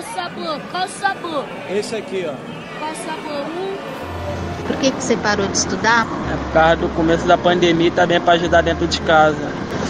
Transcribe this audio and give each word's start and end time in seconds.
Qual 0.00 0.14
sabor? 0.14 0.60
Qual 0.70 0.88
sabor? 0.88 1.44
Esse 1.68 1.94
aqui, 1.94 2.26
ó. 2.26 2.32
Qual 2.78 2.94
sabor? 2.94 3.44
Um. 3.50 4.66
Por 4.66 4.76
que, 4.76 4.90
que 4.92 5.02
você 5.02 5.14
parou 5.18 5.46
de 5.46 5.58
estudar? 5.58 6.06
É 6.32 6.36
por 6.36 6.52
causa 6.54 6.76
do 6.76 6.88
começo 6.90 7.26
da 7.26 7.36
pandemia 7.36 7.88
e 7.88 7.90
também 7.90 8.18
para 8.18 8.34
ajudar 8.34 8.62
dentro 8.62 8.86
de 8.86 8.98
casa. 9.02 9.36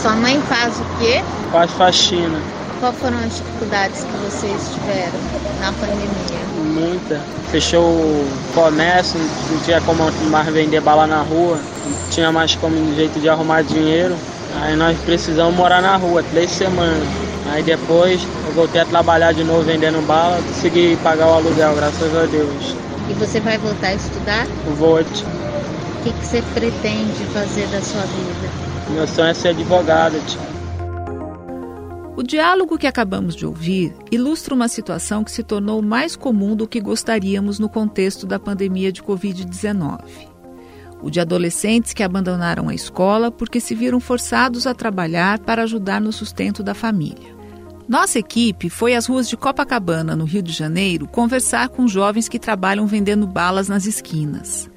Sua 0.02 0.16
mãe 0.16 0.40
faz 0.48 0.80
o 0.80 0.84
quê? 0.98 1.22
Faz 1.52 1.70
faxina. 1.72 2.40
Quais 2.80 2.96
foram 2.98 3.18
as 3.18 3.36
dificuldades 3.36 4.02
que 4.02 4.16
vocês 4.24 4.70
tiveram 4.74 5.20
na 5.60 5.72
pandemia? 5.74 6.40
Muita. 6.64 7.20
Fechou 7.52 7.84
o 7.84 8.28
comércio, 8.52 9.20
não 9.52 9.60
tinha 9.60 9.80
como 9.82 10.10
mais 10.28 10.48
vender 10.48 10.80
bala 10.80 11.06
na 11.06 11.22
rua, 11.22 11.56
não 11.86 12.10
tinha 12.10 12.32
mais 12.32 12.56
como 12.56 12.94
jeito 12.96 13.20
de 13.20 13.28
arrumar 13.28 13.62
dinheiro. 13.62 14.16
Aí 14.60 14.74
nós 14.74 14.98
precisamos 14.98 15.54
morar 15.54 15.80
na 15.80 15.94
rua 15.96 16.24
três 16.32 16.50
semanas. 16.50 17.29
Aí 17.50 17.64
depois 17.64 18.22
eu 18.46 18.52
voltei 18.52 18.80
a 18.80 18.84
trabalhar 18.84 19.32
de 19.32 19.42
novo 19.42 19.62
vendendo 19.62 20.00
bala, 20.06 20.40
consegui 20.42 20.96
pagar 21.02 21.26
o 21.26 21.34
aluguel, 21.34 21.74
graças 21.74 22.16
a 22.16 22.24
Deus. 22.26 22.76
E 23.10 23.14
você 23.14 23.40
vai 23.40 23.58
voltar 23.58 23.88
a 23.88 23.94
estudar? 23.94 24.46
Vou. 24.78 25.00
O 25.00 26.02
que, 26.02 26.12
que 26.12 26.24
você 26.24 26.40
pretende 26.54 27.24
fazer 27.32 27.66
da 27.66 27.82
sua 27.82 28.02
vida? 28.02 28.48
Meu 28.94 29.06
sonho 29.06 29.28
é 29.28 29.34
ser 29.34 29.48
advogado, 29.48 30.14
tio. 30.26 30.40
O 32.16 32.22
diálogo 32.22 32.78
que 32.78 32.86
acabamos 32.86 33.34
de 33.34 33.44
ouvir 33.44 33.94
ilustra 34.12 34.54
uma 34.54 34.68
situação 34.68 35.24
que 35.24 35.32
se 35.32 35.42
tornou 35.42 35.82
mais 35.82 36.14
comum 36.14 36.54
do 36.54 36.68
que 36.68 36.80
gostaríamos 36.80 37.58
no 37.58 37.68
contexto 37.68 38.26
da 38.26 38.38
pandemia 38.38 38.92
de 38.92 39.02
Covid-19. 39.02 39.98
O 41.02 41.10
de 41.10 41.18
adolescentes 41.18 41.92
que 41.92 42.02
abandonaram 42.02 42.68
a 42.68 42.74
escola 42.74 43.30
porque 43.30 43.58
se 43.58 43.74
viram 43.74 43.98
forçados 43.98 44.66
a 44.66 44.74
trabalhar 44.74 45.38
para 45.40 45.62
ajudar 45.62 46.00
no 46.00 46.12
sustento 46.12 46.62
da 46.62 46.74
família. 46.74 47.39
Nossa 47.90 48.20
equipe 48.20 48.70
foi 48.70 48.94
às 48.94 49.06
ruas 49.06 49.28
de 49.28 49.36
Copacabana, 49.36 50.14
no 50.14 50.24
Rio 50.24 50.44
de 50.44 50.52
Janeiro, 50.52 51.08
conversar 51.08 51.68
com 51.70 51.88
jovens 51.88 52.28
que 52.28 52.38
trabalham 52.38 52.86
vendendo 52.86 53.26
balas 53.26 53.68
nas 53.68 53.84
esquinas. 53.84 54.70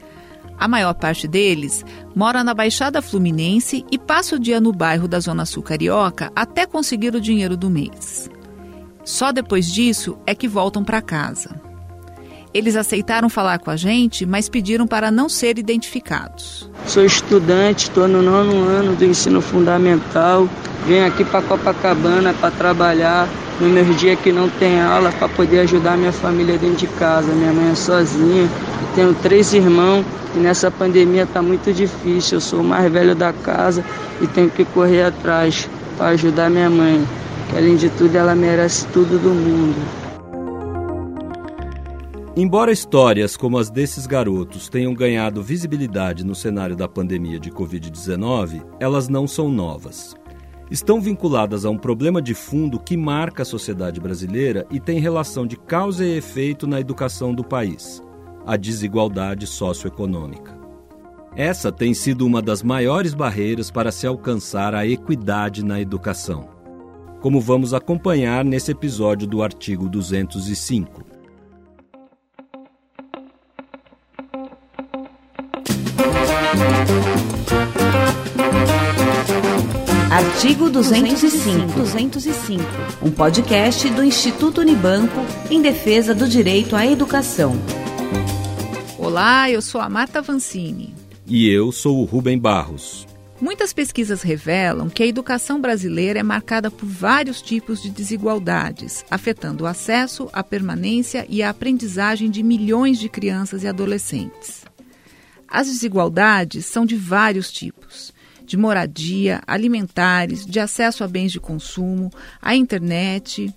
A 0.57 0.67
maior 0.67 0.95
parte 0.95 1.27
deles 1.27 1.85
mora 2.15 2.43
na 2.43 2.55
Baixada 2.55 3.03
Fluminense 3.03 3.85
e 3.91 3.99
passa 3.99 4.35
o 4.35 4.39
dia 4.39 4.59
no 4.59 4.73
bairro 4.73 5.07
da 5.07 5.19
Zona 5.19 5.45
Sul 5.45 5.61
Carioca 5.61 6.31
até 6.35 6.65
conseguir 6.65 7.13
o 7.13 7.21
dinheiro 7.21 7.55
do 7.55 7.69
mês. 7.69 8.31
Só 9.05 9.31
depois 9.31 9.71
disso 9.71 10.17
é 10.25 10.33
que 10.33 10.47
voltam 10.47 10.83
para 10.83 10.99
casa. 10.99 11.61
Eles 12.53 12.75
aceitaram 12.75 13.29
falar 13.29 13.57
com 13.57 13.71
a 13.71 13.75
gente, 13.75 14.27
mas 14.27 14.47
pediram 14.47 14.85
para 14.85 15.09
não 15.09 15.27
ser 15.27 15.57
identificados. 15.57 16.69
Sou 16.85 17.03
estudante, 17.03 17.85
estou 17.85 18.07
no 18.07 18.21
nono 18.21 18.67
ano 18.67 18.95
do 18.95 19.03
ensino 19.03 19.41
fundamental. 19.41 20.47
Venho 20.85 21.07
aqui 21.07 21.25
para 21.25 21.41
Copacabana 21.41 22.31
para 22.33 22.51
trabalhar 22.51 23.27
nos 23.59 23.71
meus 23.71 23.99
dias 23.99 24.19
que 24.19 24.31
não 24.31 24.47
tem 24.49 24.79
aula 24.79 25.11
para 25.13 25.27
poder 25.29 25.61
ajudar 25.61 25.97
minha 25.97 26.11
família 26.11 26.55
dentro 26.57 26.77
de 26.77 26.87
casa. 26.87 27.31
Minha 27.31 27.53
mãe 27.53 27.71
é 27.71 27.75
sozinha, 27.75 28.47
tenho 28.93 29.15
três 29.15 29.51
irmãos 29.53 30.05
e 30.35 30.37
nessa 30.37 30.69
pandemia 30.69 31.23
está 31.23 31.41
muito 31.41 31.73
difícil. 31.73 32.37
Eu 32.37 32.41
sou 32.41 32.61
o 32.61 32.63
mais 32.63 32.91
velho 32.91 33.15
da 33.15 33.33
casa 33.33 33.83
e 34.21 34.27
tenho 34.27 34.51
que 34.51 34.63
correr 34.63 35.03
atrás 35.03 35.67
para 35.97 36.09
ajudar 36.09 36.51
minha 36.51 36.69
mãe. 36.69 37.03
Que 37.49 37.57
além 37.57 37.75
de 37.77 37.89
tudo 37.89 38.15
ela 38.15 38.35
merece 38.35 38.85
tudo 38.93 39.17
do 39.17 39.29
mundo. 39.29 40.02
Embora 42.35 42.71
histórias 42.71 43.37
como 43.37 43.59
as 43.59 43.69
desses 43.69 44.07
garotos 44.07 44.67
tenham 44.67 44.91
ganhado 44.95 45.43
visibilidade 45.43 46.25
no 46.25 46.33
cenário 46.33 46.75
da 46.75 46.87
pandemia 46.87 47.39
de 47.39 47.51
Covid-19, 47.51 48.65
elas 48.79 49.07
não 49.07 49.27
são 49.27 49.49
novas. 49.49 50.15
Estão 50.71 50.99
vinculadas 50.99 51.63
a 51.63 51.69
um 51.69 51.77
problema 51.77 52.19
de 52.19 52.33
fundo 52.33 52.79
que 52.79 52.97
marca 52.97 53.43
a 53.43 53.45
sociedade 53.45 53.99
brasileira 53.99 54.65
e 54.71 54.79
tem 54.79 54.99
relação 54.99 55.45
de 55.45 55.55
causa 55.55 56.03
e 56.03 56.17
efeito 56.17 56.65
na 56.65 56.79
educação 56.79 57.35
do 57.35 57.43
país: 57.43 58.01
a 58.47 58.57
desigualdade 58.57 59.45
socioeconômica. 59.45 60.57
Essa 61.35 61.71
tem 61.71 61.93
sido 61.93 62.25
uma 62.25 62.41
das 62.41 62.63
maiores 62.63 63.13
barreiras 63.13 63.69
para 63.69 63.91
se 63.91 64.07
alcançar 64.07 64.73
a 64.73 64.87
equidade 64.87 65.63
na 65.63 65.79
educação, 65.79 66.49
como 67.21 67.39
vamos 67.39 67.75
acompanhar 67.75 68.43
nesse 68.43 68.71
episódio 68.71 69.27
do 69.27 69.43
artigo 69.43 69.87
205. 69.87 71.12
Artigo 80.43 80.69
205. 80.69 81.71
205. 81.71 82.63
Um 83.01 83.09
podcast 83.09 83.89
do 83.91 84.03
Instituto 84.03 84.59
Unibanco 84.59 85.21
em 85.49 85.61
defesa 85.61 86.13
do 86.13 86.27
direito 86.27 86.75
à 86.75 86.85
educação. 86.85 87.55
Olá, 88.97 89.49
eu 89.49 89.61
sou 89.61 89.79
a 89.79 89.87
Marta 89.87 90.21
Vancini. 90.21 90.93
E 91.25 91.47
eu 91.47 91.71
sou 91.71 92.01
o 92.01 92.03
Rubem 92.03 92.37
Barros. 92.37 93.07
Muitas 93.39 93.71
pesquisas 93.71 94.21
revelam 94.21 94.89
que 94.89 95.01
a 95.01 95.07
educação 95.07 95.61
brasileira 95.61 96.19
é 96.19 96.23
marcada 96.23 96.69
por 96.69 96.85
vários 96.85 97.41
tipos 97.41 97.81
de 97.81 97.89
desigualdades, 97.89 99.05
afetando 99.09 99.63
o 99.63 99.67
acesso, 99.67 100.27
a 100.33 100.43
permanência 100.43 101.25
e 101.29 101.41
a 101.41 101.51
aprendizagem 101.51 102.29
de 102.29 102.43
milhões 102.43 102.99
de 102.99 103.07
crianças 103.07 103.63
e 103.63 103.67
adolescentes. 103.69 104.65
As 105.47 105.67
desigualdades 105.67 106.65
são 106.65 106.85
de 106.85 106.97
vários 106.97 107.49
tipos 107.49 108.12
de 108.45 108.57
moradia, 108.57 109.41
alimentares, 109.47 110.45
de 110.45 110.59
acesso 110.59 111.03
a 111.03 111.07
bens 111.07 111.31
de 111.31 111.39
consumo, 111.39 112.11
à 112.41 112.55
internet. 112.55 113.53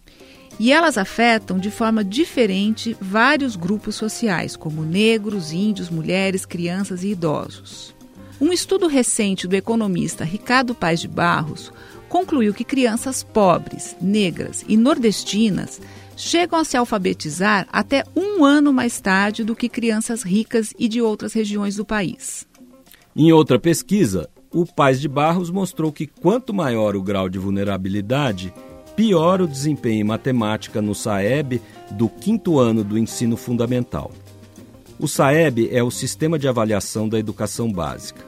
E 0.58 0.72
elas 0.72 0.96
afetam 0.96 1.58
de 1.58 1.70
forma 1.70 2.02
diferente 2.02 2.96
vários 3.00 3.56
grupos 3.56 3.94
sociais, 3.94 4.56
como 4.56 4.82
negros, 4.82 5.52
índios, 5.52 5.90
mulheres, 5.90 6.46
crianças 6.46 7.02
e 7.02 7.08
idosos. 7.08 7.94
Um 8.40 8.52
estudo 8.52 8.86
recente 8.86 9.46
do 9.46 9.56
economista 9.56 10.24
Ricardo 10.24 10.74
Paes 10.74 11.00
de 11.00 11.08
Barros 11.08 11.72
concluiu 12.08 12.54
que 12.54 12.64
crianças 12.64 13.22
pobres, 13.22 13.96
negras 14.00 14.64
e 14.68 14.76
nordestinas 14.76 15.80
chegam 16.16 16.58
a 16.58 16.64
se 16.64 16.76
alfabetizar 16.76 17.66
até 17.70 18.04
um 18.14 18.44
ano 18.44 18.72
mais 18.72 19.00
tarde 19.00 19.44
do 19.44 19.54
que 19.54 19.68
crianças 19.68 20.22
ricas 20.22 20.72
e 20.78 20.88
de 20.88 21.00
outras 21.02 21.32
regiões 21.32 21.76
do 21.76 21.84
país. 21.84 22.46
Em 23.14 23.32
outra 23.32 23.58
pesquisa, 23.58 24.28
o 24.56 24.64
Paz 24.64 24.98
de 24.98 25.06
Barros 25.06 25.50
mostrou 25.50 25.92
que 25.92 26.06
quanto 26.06 26.54
maior 26.54 26.96
o 26.96 27.02
grau 27.02 27.28
de 27.28 27.38
vulnerabilidade, 27.38 28.54
pior 28.96 29.42
o 29.42 29.46
desempenho 29.46 30.00
em 30.00 30.04
matemática 30.04 30.80
no 30.80 30.94
SAEB 30.94 31.60
do 31.90 32.08
quinto 32.08 32.58
ano 32.58 32.82
do 32.82 32.96
ensino 32.96 33.36
fundamental. 33.36 34.10
O 34.98 35.06
SAEB 35.06 35.68
é 35.70 35.82
o 35.82 35.90
Sistema 35.90 36.38
de 36.38 36.48
Avaliação 36.48 37.06
da 37.06 37.18
Educação 37.18 37.70
Básica. 37.70 38.24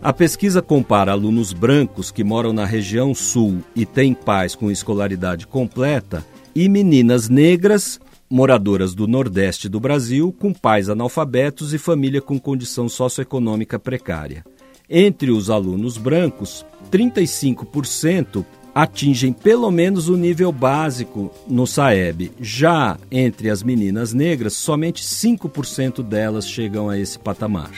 A 0.00 0.12
pesquisa 0.12 0.62
compara 0.62 1.10
alunos 1.10 1.52
brancos 1.52 2.12
que 2.12 2.22
moram 2.22 2.52
na 2.52 2.64
região 2.64 3.12
sul 3.12 3.58
e 3.74 3.84
têm 3.84 4.14
pais 4.14 4.54
com 4.54 4.70
escolaridade 4.70 5.48
completa 5.48 6.24
e 6.54 6.68
meninas 6.68 7.28
negras 7.28 7.98
moradoras 8.30 8.94
do 8.94 9.08
Nordeste 9.08 9.68
do 9.68 9.80
Brasil 9.80 10.32
com 10.38 10.52
pais 10.52 10.88
analfabetos 10.88 11.74
e 11.74 11.78
família 11.78 12.22
com 12.22 12.38
condição 12.38 12.88
socioeconômica 12.88 13.80
precária. 13.80 14.44
Entre 14.88 15.32
os 15.32 15.50
alunos 15.50 15.98
brancos, 15.98 16.64
35% 16.92 18.44
atingem 18.72 19.32
pelo 19.32 19.68
menos 19.70 20.08
o 20.08 20.16
nível 20.16 20.52
básico 20.52 21.32
no 21.48 21.66
SAEB. 21.66 22.30
Já 22.40 22.96
entre 23.10 23.50
as 23.50 23.62
meninas 23.62 24.12
negras, 24.12 24.52
somente 24.52 25.02
5% 25.02 26.02
delas 26.02 26.46
chegam 26.46 26.88
a 26.88 26.96
esse 26.98 27.18
patamar. 27.18 27.72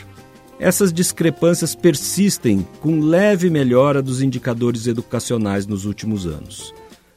Essas 0.61 0.93
discrepâncias 0.93 1.75
persistem 1.75 2.67
com 2.81 3.01
leve 3.01 3.49
melhora 3.49 4.03
dos 4.03 4.21
indicadores 4.21 4.87
educacionais 4.87 5.67
nos 5.67 5.85
últimos 5.87 6.27
anos. 6.27 6.75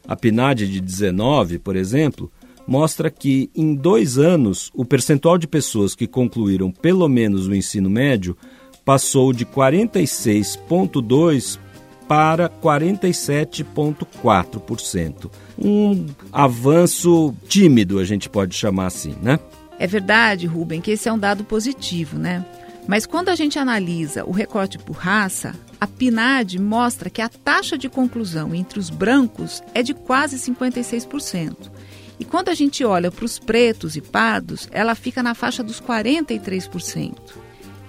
A 0.08 0.16
PNAD 0.16 0.68
de 0.68 0.80
19, 0.80 1.58
por 1.58 1.76
exemplo, 1.76 2.32
mostra 2.68 3.10
que 3.10 3.50
em 3.56 3.74
dois 3.74 4.18
anos 4.18 4.72
o 4.74 4.86
percentual 4.86 5.38
de 5.38 5.48
pessoas 5.48 5.96
que 5.96 6.08
concluíram 6.08 6.72
pelo 6.72 7.10
menos 7.10 7.48
o 7.48 7.56
ensino 7.56 7.90
médio 7.90 8.38
passou 8.84 9.32
de 9.34 9.46
46,2% 9.46 11.60
para 12.08 12.50
47,4%. 12.50 15.30
Um 15.58 16.08
avanço 16.30 17.34
tímido, 17.48 18.00
a 18.00 18.04
gente 18.04 18.30
pode 18.30 18.54
chamar 18.54 18.88
assim, 18.88 19.16
né? 19.22 19.40
É 19.80 19.88
verdade, 19.88 20.46
Rubem, 20.46 20.82
que 20.82 20.92
esse 20.92 21.08
é 21.08 21.14
um 21.14 21.18
dado 21.18 21.46
positivo, 21.46 22.20
né? 22.20 22.46
Mas 22.86 23.06
quando 23.06 23.30
a 23.30 23.36
gente 23.36 23.58
analisa 23.58 24.26
o 24.26 24.32
recorte 24.32 24.78
por 24.78 24.98
raça, 24.98 25.56
a 25.80 25.88
PNAD 25.88 26.60
mostra 26.60 27.10
que 27.10 27.22
a 27.22 27.30
taxa 27.30 27.78
de 27.78 27.88
conclusão 27.88 28.54
entre 28.54 28.78
os 28.78 28.90
brancos 28.90 29.64
é 29.74 29.82
de 29.82 29.94
quase 29.94 30.36
56%. 30.38 31.72
E 32.20 32.26
quando 32.26 32.50
a 32.50 32.54
gente 32.54 32.84
olha 32.84 33.10
para 33.10 33.24
os 33.24 33.40
pretos 33.40 33.96
e 33.96 34.02
pardos, 34.02 34.68
ela 34.72 34.96
fica 34.96 35.24
na 35.24 35.34
faixa 35.34 35.64
dos 35.64 35.80
43%. 35.82 37.16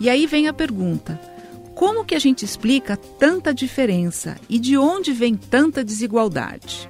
E 0.02 0.10
aí 0.10 0.26
vem 0.26 0.48
a 0.48 0.52
pergunta: 0.52 1.18
como 1.74 2.04
que 2.04 2.14
a 2.14 2.18
gente 2.18 2.44
explica 2.44 2.94
tanta 2.96 3.54
diferença 3.54 4.36
e 4.50 4.58
de 4.58 4.76
onde 4.76 5.12
vem 5.12 5.34
tanta 5.34 5.82
desigualdade? 5.82 6.86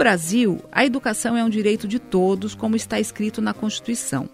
Brasil, 0.00 0.64
a 0.72 0.82
educação 0.82 1.36
é 1.36 1.44
um 1.44 1.50
direito 1.50 1.86
de 1.86 1.98
todos, 1.98 2.54
como 2.54 2.74
está 2.74 2.98
escrito 2.98 3.42
na 3.42 3.52
Constituição. 3.52 4.30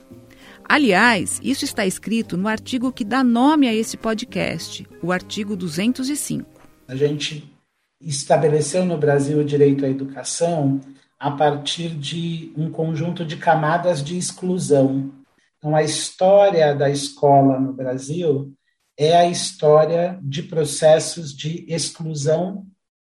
Aliás, 0.65 1.41
isso 1.43 1.65
está 1.65 1.85
escrito 1.85 2.37
no 2.37 2.47
artigo 2.47 2.93
que 2.93 3.05
dá 3.05 3.25
nome 3.25 3.67
a 3.67 3.75
esse 3.75 3.97
podcast, 3.97 4.87
o 5.03 5.11
artigo 5.11 5.57
205. 5.57 6.49
A 6.87 6.95
gente 6.95 7.53
estabeleceu 8.01 8.85
no 8.85 8.97
Brasil 8.97 9.41
o 9.41 9.45
direito 9.45 9.85
à 9.85 9.89
educação 9.89 10.81
a 11.19 11.31
partir 11.31 11.91
de 11.91 12.53
um 12.57 12.71
conjunto 12.71 13.25
de 13.25 13.37
camadas 13.37 14.03
de 14.03 14.17
exclusão. 14.17 15.13
Então, 15.59 15.75
a 15.75 15.83
história 15.83 16.75
da 16.75 16.91
escola 16.91 17.59
no 17.59 17.73
Brasil 17.73 18.53
é 18.99 19.17
a 19.17 19.29
história 19.29 20.19
de 20.23 20.43
processos 20.43 21.35
de 21.35 21.65
exclusão 21.69 22.67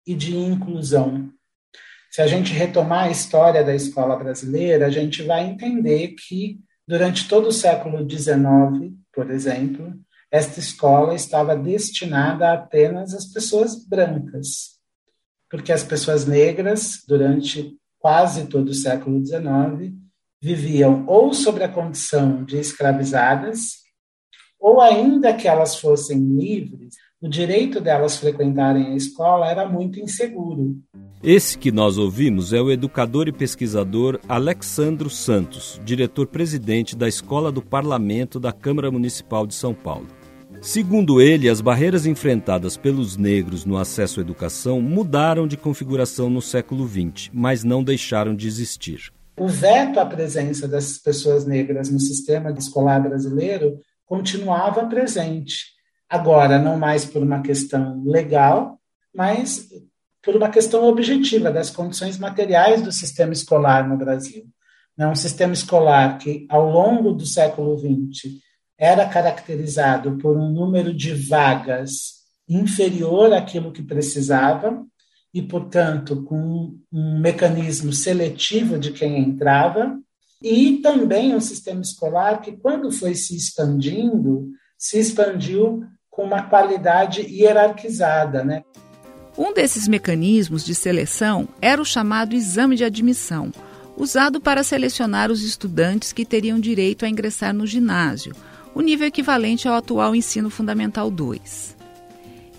e 0.05 0.13
de 0.13 0.35
inclusão. 0.35 1.31
Se 2.11 2.21
a 2.21 2.27
gente 2.27 2.53
retomar 2.53 3.05
a 3.05 3.11
história 3.11 3.63
da 3.63 3.75
escola 3.75 4.15
brasileira, 4.15 4.85
a 4.85 4.89
gente 4.89 5.23
vai 5.23 5.45
entender 5.45 6.15
que 6.15 6.59
Durante 6.87 7.27
todo 7.27 7.47
o 7.47 7.51
século 7.51 8.07
XIX, 8.07 8.93
por 9.11 9.31
exemplo, 9.31 9.99
esta 10.29 10.59
escola 10.59 11.15
estava 11.15 11.55
destinada 11.55 12.53
apenas 12.53 13.13
às 13.13 13.25
pessoas 13.25 13.83
brancas, 13.83 14.79
porque 15.49 15.71
as 15.71 15.83
pessoas 15.83 16.27
negras, 16.27 17.03
durante 17.07 17.75
quase 18.05 18.45
todo 18.45 18.69
o 18.69 18.73
século 18.75 19.25
XIX, 19.25 19.91
viviam 20.39 21.05
ou 21.07 21.33
sob 21.33 21.63
a 21.63 21.67
condição 21.67 22.43
de 22.43 22.55
escravizadas, 22.55 23.79
ou 24.59 24.79
ainda 24.79 25.33
que 25.33 25.47
elas 25.47 25.79
fossem 25.79 26.19
livres, 26.19 26.93
o 27.19 27.27
direito 27.27 27.81
delas 27.81 28.17
frequentarem 28.17 28.93
a 28.93 28.95
escola 28.95 29.49
era 29.49 29.67
muito 29.67 29.99
inseguro. 29.99 30.75
Esse 31.23 31.57
que 31.57 31.71
nós 31.71 31.97
ouvimos 31.97 32.53
é 32.53 32.61
o 32.61 32.69
educador 32.71 33.27
e 33.27 33.31
pesquisador 33.31 34.19
Alexandro 34.29 35.09
Santos, 35.09 35.81
diretor-presidente 35.83 36.95
da 36.95 37.07
Escola 37.07 37.51
do 37.51 37.63
Parlamento 37.63 38.39
da 38.39 38.51
Câmara 38.51 38.91
Municipal 38.91 39.47
de 39.47 39.55
São 39.55 39.73
Paulo. 39.73 40.05
Segundo 40.65 41.21
ele, 41.21 41.47
as 41.47 41.61
barreiras 41.61 42.07
enfrentadas 42.07 42.75
pelos 42.75 43.15
negros 43.15 43.65
no 43.65 43.77
acesso 43.77 44.19
à 44.19 44.23
educação 44.23 44.81
mudaram 44.81 45.47
de 45.47 45.55
configuração 45.55 46.27
no 46.27 46.41
século 46.41 46.87
XX, 46.87 47.29
mas 47.31 47.63
não 47.63 47.83
deixaram 47.83 48.35
de 48.35 48.47
existir. 48.47 49.13
O 49.37 49.47
veto 49.47 49.99
à 49.99 50.05
presença 50.07 50.67
dessas 50.67 50.97
pessoas 50.97 51.45
negras 51.45 51.91
no 51.91 51.99
sistema 51.99 52.49
escolar 52.49 52.99
brasileiro 52.99 53.77
continuava 54.07 54.87
presente. 54.87 55.65
Agora, 56.09 56.57
não 56.57 56.79
mais 56.79 57.05
por 57.05 57.21
uma 57.21 57.43
questão 57.43 58.03
legal, 58.03 58.79
mas 59.15 59.69
por 60.23 60.35
uma 60.35 60.49
questão 60.49 60.85
objetiva 60.85 61.51
das 61.51 61.69
condições 61.69 62.17
materiais 62.17 62.81
do 62.81 62.91
sistema 62.91 63.33
escolar 63.33 63.87
no 63.87 63.97
Brasil. 63.97 64.45
É 64.97 65.07
um 65.07 65.15
sistema 65.15 65.53
escolar 65.53 66.17
que, 66.17 66.47
ao 66.49 66.67
longo 66.67 67.13
do 67.13 67.25
século 67.25 67.77
XX, 67.77 68.43
era 68.77 69.07
caracterizado 69.07 70.17
por 70.17 70.37
um 70.37 70.49
número 70.49 70.93
de 70.93 71.13
vagas 71.13 72.25
inferior 72.47 73.33
àquilo 73.33 73.71
que 73.71 73.81
precisava 73.81 74.85
e, 75.33 75.41
portanto, 75.41 76.23
com 76.23 76.75
um 76.91 77.19
mecanismo 77.19 77.91
seletivo 77.91 78.79
de 78.79 78.91
quem 78.91 79.19
entrava, 79.19 79.99
e 80.41 80.77
também 80.77 81.35
um 81.35 81.41
sistema 81.41 81.81
escolar 81.81 82.39
que, 82.39 82.53
quando 82.53 82.91
foi 82.91 83.15
se 83.15 83.35
expandindo, 83.35 84.49
se 84.77 84.97
expandiu 84.97 85.83
com 86.09 86.23
uma 86.23 86.43
qualidade 86.43 87.21
hierarquizada, 87.21 88.43
né? 88.43 88.63
Um 89.37 89.53
desses 89.53 89.87
mecanismos 89.87 90.63
de 90.63 90.73
seleção 90.73 91.49
era 91.61 91.81
o 91.81 91.85
chamado 91.85 92.33
exame 92.33 92.77
de 92.77 92.85
admissão, 92.85 93.51
usado 93.97 94.39
para 94.39 94.63
selecionar 94.63 95.29
os 95.29 95.43
estudantes 95.43 96.13
que 96.13 96.25
teriam 96.25 96.59
direito 96.59 97.03
a 97.03 97.09
ingressar 97.09 97.53
no 97.53 97.67
ginásio, 97.67 98.33
o 98.75 98.81
nível 98.81 99.07
equivalente 99.07 99.67
ao 99.67 99.73
atual 99.73 100.13
ensino 100.13 100.49
fundamental 100.49 101.09
2. 101.09 101.77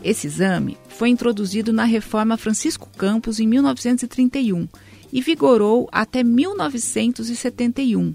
Esse 0.02 0.26
exame 0.26 0.78
foi 0.88 1.10
introduzido 1.10 1.72
na 1.72 1.84
reforma 1.84 2.38
Francisco 2.38 2.88
Campos 2.96 3.38
em 3.38 3.46
1931 3.46 4.66
e 5.12 5.20
vigorou 5.20 5.88
até 5.92 6.24
1971, 6.24 8.14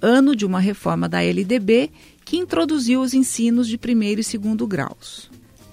ano 0.00 0.36
de 0.36 0.46
uma 0.46 0.60
reforma 0.60 1.08
da 1.08 1.20
LDB 1.20 1.90
que 2.24 2.36
introduziu 2.36 3.00
os 3.00 3.12
ensinos 3.12 3.66
de 3.66 3.76
primeiro 3.76 4.20
e 4.20 4.24
segundo 4.24 4.66
graus. 4.66 5.28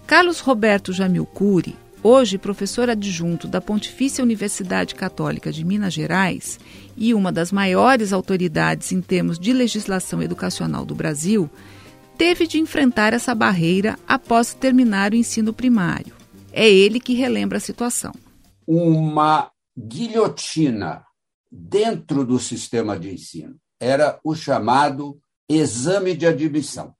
Carlos 0.07 0.39
Roberto 0.39 0.91
Jamil 0.91 1.25
Cury 1.25 1.75
Hoje, 2.01 2.37
professor 2.37 2.89
adjunto 2.89 3.45
da 3.45 3.59
Pontifícia 3.59 4.23
Universidade 4.23 4.95
Católica 4.95 5.51
de 5.51 5.65
Minas 5.65 5.93
Gerais 5.93 6.57
e 6.95 7.13
uma 7.13 7.29
das 7.29 7.51
maiores 7.51 8.13
autoridades 8.13 8.93
em 8.93 9.01
termos 9.01 9.37
de 9.37 9.51
legislação 9.51 10.23
educacional 10.23 10.85
do 10.85 10.95
Brasil, 10.95 11.49
teve 12.17 12.47
de 12.47 12.57
enfrentar 12.57 13.11
essa 13.11 13.35
barreira 13.35 13.99
após 14.07 14.53
terminar 14.53 15.11
o 15.11 15.15
ensino 15.15 15.53
primário. 15.53 16.15
É 16.53 16.69
ele 16.69 17.01
que 17.01 17.13
relembra 17.13 17.57
a 17.57 17.61
situação. 17.61 18.13
Uma 18.65 19.51
guilhotina 19.77 21.03
dentro 21.51 22.25
do 22.25 22.39
sistema 22.39 22.97
de 22.97 23.11
ensino 23.11 23.57
era 23.77 24.17
o 24.23 24.33
chamado 24.33 25.19
exame 25.49 26.15
de 26.15 26.25
admissão. 26.25 26.93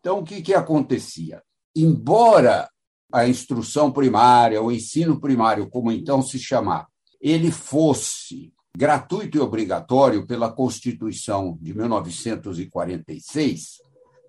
Então, 0.00 0.18
o 0.18 0.24
que, 0.24 0.42
que 0.42 0.54
acontecia? 0.54 1.40
Embora 1.76 2.68
a 3.12 3.28
instrução 3.28 3.90
primária, 3.90 4.62
o 4.62 4.70
ensino 4.70 5.20
primário, 5.20 5.68
como 5.68 5.90
então 5.90 6.22
se 6.22 6.38
chamar, 6.38 6.86
ele 7.20 7.50
fosse 7.50 8.52
gratuito 8.76 9.36
e 9.36 9.40
obrigatório 9.40 10.26
pela 10.26 10.52
Constituição 10.52 11.58
de 11.60 11.74
1946, 11.74 13.78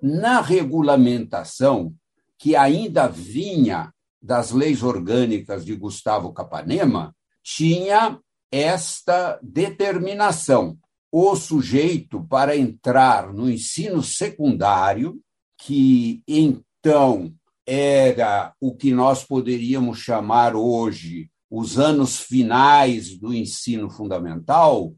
na 0.01 0.42
regulamentação 0.42 1.94
que 2.38 2.56
ainda 2.56 3.07
vinha 3.07 3.94
das 4.22 4.51
leis 4.51 4.83
orgânicas 4.83 5.63
de 5.63 5.75
Gustavo 5.75 6.33
Capanema, 6.33 7.16
tinha 7.44 8.19
esta 8.51 9.39
determinação. 9.42 10.78
O 11.12 11.36
sujeito, 11.36 12.24
para 12.24 12.56
entrar 12.56 13.33
no 13.33 13.50
ensino 13.50 14.01
secundário, 14.01 15.19
que 15.57 16.24
então 16.28 17.33
era 17.73 18.53
o 18.59 18.75
que 18.75 18.91
nós 18.91 19.23
poderíamos 19.23 20.00
chamar 20.00 20.57
hoje 20.57 21.31
os 21.49 21.80
anos 21.80 22.19
finais 22.19 23.18
do 23.18 23.33
ensino 23.33 23.90
fundamental, 23.90 24.94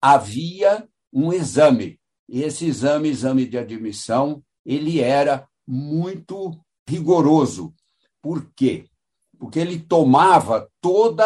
havia 0.00 0.88
um 1.12 1.34
exame. 1.34 2.00
Esse 2.26 2.64
exame, 2.64 3.10
exame 3.10 3.44
de 3.44 3.58
admissão, 3.58 4.42
ele 4.64 5.00
era 5.00 5.46
muito 5.68 6.58
rigoroso. 6.88 7.74
Por 8.22 8.50
quê? 8.56 8.86
Porque 9.38 9.58
ele 9.58 9.78
tomava 9.78 10.66
todo 10.80 11.22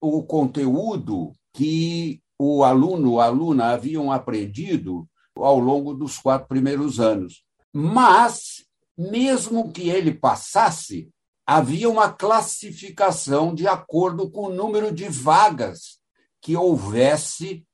o 0.00 0.22
conteúdo 0.22 1.32
que 1.52 2.20
o 2.38 2.62
aluno, 2.62 3.18
a 3.18 3.24
aluna 3.24 3.72
haviam 3.72 4.12
aprendido 4.12 5.08
ao 5.36 5.58
longo 5.58 5.92
dos 5.92 6.18
quatro 6.18 6.46
primeiros 6.46 7.00
anos. 7.00 7.42
Mas 7.72 8.65
mesmo 8.96 9.70
que 9.70 9.88
ele 9.88 10.12
passasse, 10.12 11.10
havia 11.46 11.88
uma 11.88 12.12
classificação 12.12 13.54
de 13.54 13.66
acordo 13.66 14.30
com 14.30 14.46
o 14.46 14.54
número 14.54 14.92
de 14.92 15.08
vagas 15.08 15.98
que 16.40 16.56
houvesse 16.56 17.64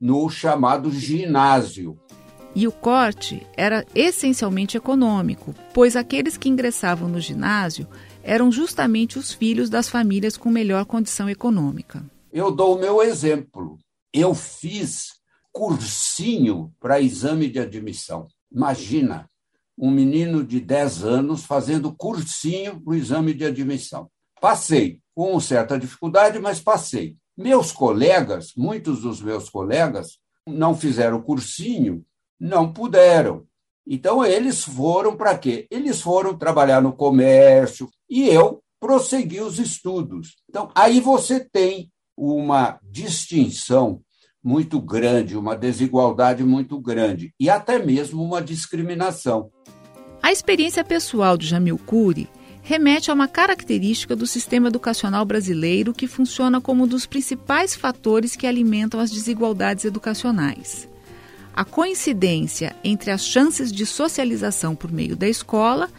no 0.00 0.28
chamado 0.28 0.90
ginásio. 0.90 1.98
E 2.54 2.66
o 2.66 2.72
corte 2.72 3.46
era 3.56 3.86
essencialmente 3.94 4.76
econômico, 4.76 5.54
pois 5.72 5.94
aqueles 5.94 6.36
que 6.36 6.48
ingressavam 6.48 7.08
no 7.08 7.20
ginásio 7.20 7.86
eram 8.22 8.50
justamente 8.50 9.18
os 9.18 9.32
filhos 9.32 9.70
das 9.70 9.88
famílias 9.88 10.36
com 10.36 10.50
melhor 10.50 10.84
condição 10.84 11.30
econômica. 11.30 12.04
Eu 12.32 12.50
dou 12.50 12.76
o 12.76 12.80
meu 12.80 13.02
exemplo. 13.02 13.78
Eu 14.12 14.34
fiz 14.34 15.20
cursinho 15.52 16.72
para 16.80 17.00
exame 17.00 17.48
de 17.48 17.60
admissão. 17.60 18.26
Imagina, 18.50 19.29
um 19.80 19.90
menino 19.90 20.44
de 20.44 20.60
10 20.60 21.04
anos 21.04 21.46
fazendo 21.46 21.94
cursinho 21.94 22.78
para 22.78 22.92
o 22.92 22.94
exame 22.94 23.32
de 23.32 23.46
admissão. 23.46 24.10
Passei, 24.38 25.00
com 25.14 25.40
certa 25.40 25.78
dificuldade, 25.78 26.38
mas 26.38 26.60
passei. 26.60 27.16
Meus 27.34 27.72
colegas, 27.72 28.52
muitos 28.54 29.00
dos 29.00 29.22
meus 29.22 29.48
colegas, 29.48 30.18
não 30.46 30.76
fizeram 30.76 31.22
cursinho, 31.22 32.04
não 32.38 32.70
puderam. 32.70 33.46
Então, 33.86 34.22
eles 34.22 34.62
foram 34.62 35.16
para 35.16 35.36
quê? 35.38 35.66
Eles 35.70 36.02
foram 36.02 36.36
trabalhar 36.36 36.82
no 36.82 36.92
comércio 36.92 37.88
e 38.08 38.28
eu 38.28 38.62
prossegui 38.78 39.40
os 39.40 39.58
estudos. 39.58 40.36
Então, 40.46 40.70
aí 40.74 41.00
você 41.00 41.40
tem 41.40 41.90
uma 42.14 42.78
distinção 42.82 44.02
muito 44.42 44.80
grande, 44.80 45.36
uma 45.36 45.56
desigualdade 45.56 46.42
muito 46.44 46.80
grande 46.80 47.34
e 47.38 47.50
até 47.50 47.78
mesmo 47.78 48.22
uma 48.22 48.40
discriminação. 48.40 49.50
A 50.22 50.32
experiência 50.32 50.84
pessoal 50.84 51.36
de 51.36 51.46
Jamil 51.46 51.78
Cury 51.78 52.28
remete 52.62 53.10
a 53.10 53.14
uma 53.14 53.26
característica 53.26 54.14
do 54.14 54.26
sistema 54.26 54.68
educacional 54.68 55.24
brasileiro 55.24 55.94
que 55.94 56.06
funciona 56.06 56.60
como 56.60 56.84
um 56.84 56.86
dos 56.86 57.06
principais 57.06 57.74
fatores 57.74 58.36
que 58.36 58.46
alimentam 58.46 59.00
as 59.00 59.10
desigualdades 59.10 59.84
educacionais. 59.84 60.88
A 61.54 61.64
coincidência 61.64 62.76
entre 62.84 63.10
as 63.10 63.24
chances 63.24 63.72
de 63.72 63.84
socialização 63.84 64.76
por 64.76 64.92
meio 64.92 65.16
da 65.16 65.28
escola 65.28 65.90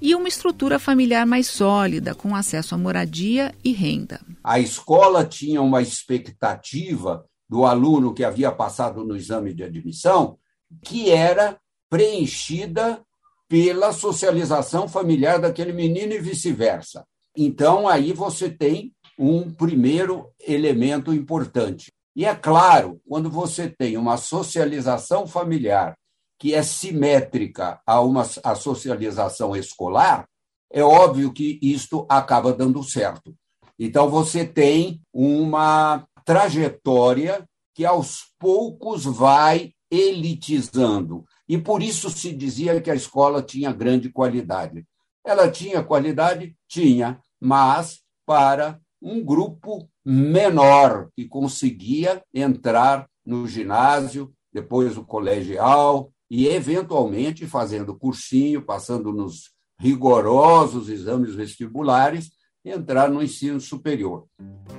e 0.00 0.14
uma 0.14 0.28
estrutura 0.28 0.78
familiar 0.78 1.26
mais 1.26 1.46
sólida, 1.46 2.14
com 2.14 2.34
acesso 2.34 2.74
à 2.74 2.78
moradia 2.78 3.54
e 3.62 3.72
renda. 3.72 4.20
A 4.42 4.58
escola 4.58 5.24
tinha 5.24 5.60
uma 5.60 5.82
expectativa 5.82 7.24
do 7.50 7.66
aluno 7.66 8.14
que 8.14 8.22
havia 8.22 8.52
passado 8.52 9.04
no 9.04 9.16
exame 9.16 9.52
de 9.52 9.64
admissão 9.64 10.38
que 10.84 11.10
era 11.10 11.58
preenchida 11.90 13.02
pela 13.48 13.92
socialização 13.92 14.86
familiar 14.86 15.40
daquele 15.40 15.72
menino 15.72 16.12
e 16.12 16.20
vice-versa. 16.20 17.04
Então, 17.36 17.88
aí 17.88 18.12
você 18.12 18.48
tem 18.48 18.92
um 19.18 19.50
primeiro 19.50 20.30
elemento 20.38 21.12
importante. 21.12 21.90
E 22.14 22.24
é 22.24 22.36
claro, 22.36 23.00
quando 23.08 23.28
você 23.28 23.68
tem 23.68 23.96
uma 23.96 24.16
socialização 24.16 25.26
familiar 25.26 25.96
que 26.38 26.54
é 26.54 26.62
simétrica 26.62 27.80
a 27.84 28.00
uma 28.00 28.22
a 28.44 28.54
socialização 28.54 29.56
escolar, 29.56 30.28
é 30.72 30.84
óbvio 30.84 31.32
que 31.32 31.58
isto 31.60 32.06
acaba 32.08 32.52
dando 32.52 32.80
certo. 32.84 33.34
Então, 33.76 34.08
você 34.08 34.46
tem 34.46 35.00
uma 35.12 36.06
trajetória 36.24 37.46
que 37.74 37.84
aos 37.84 38.32
poucos 38.38 39.04
vai 39.04 39.72
elitizando. 39.90 41.24
E 41.48 41.58
por 41.58 41.82
isso 41.82 42.08
se 42.10 42.32
dizia 42.32 42.80
que 42.80 42.90
a 42.90 42.94
escola 42.94 43.42
tinha 43.42 43.72
grande 43.72 44.10
qualidade. 44.10 44.86
Ela 45.24 45.50
tinha 45.50 45.82
qualidade? 45.82 46.56
Tinha, 46.68 47.20
mas 47.40 48.00
para 48.24 48.80
um 49.02 49.24
grupo 49.24 49.88
menor 50.04 51.08
que 51.14 51.26
conseguia 51.26 52.22
entrar 52.32 53.08
no 53.24 53.46
ginásio, 53.46 54.32
depois 54.52 54.96
o 54.96 55.04
colegial, 55.04 56.12
e, 56.30 56.46
eventualmente, 56.46 57.46
fazendo 57.46 57.96
cursinho, 57.96 58.62
passando 58.62 59.12
nos 59.12 59.50
rigorosos 59.78 60.88
exames 60.88 61.34
vestibulares, 61.34 62.30
entrar 62.64 63.10
no 63.10 63.22
ensino 63.22 63.60
superior. 63.60 64.24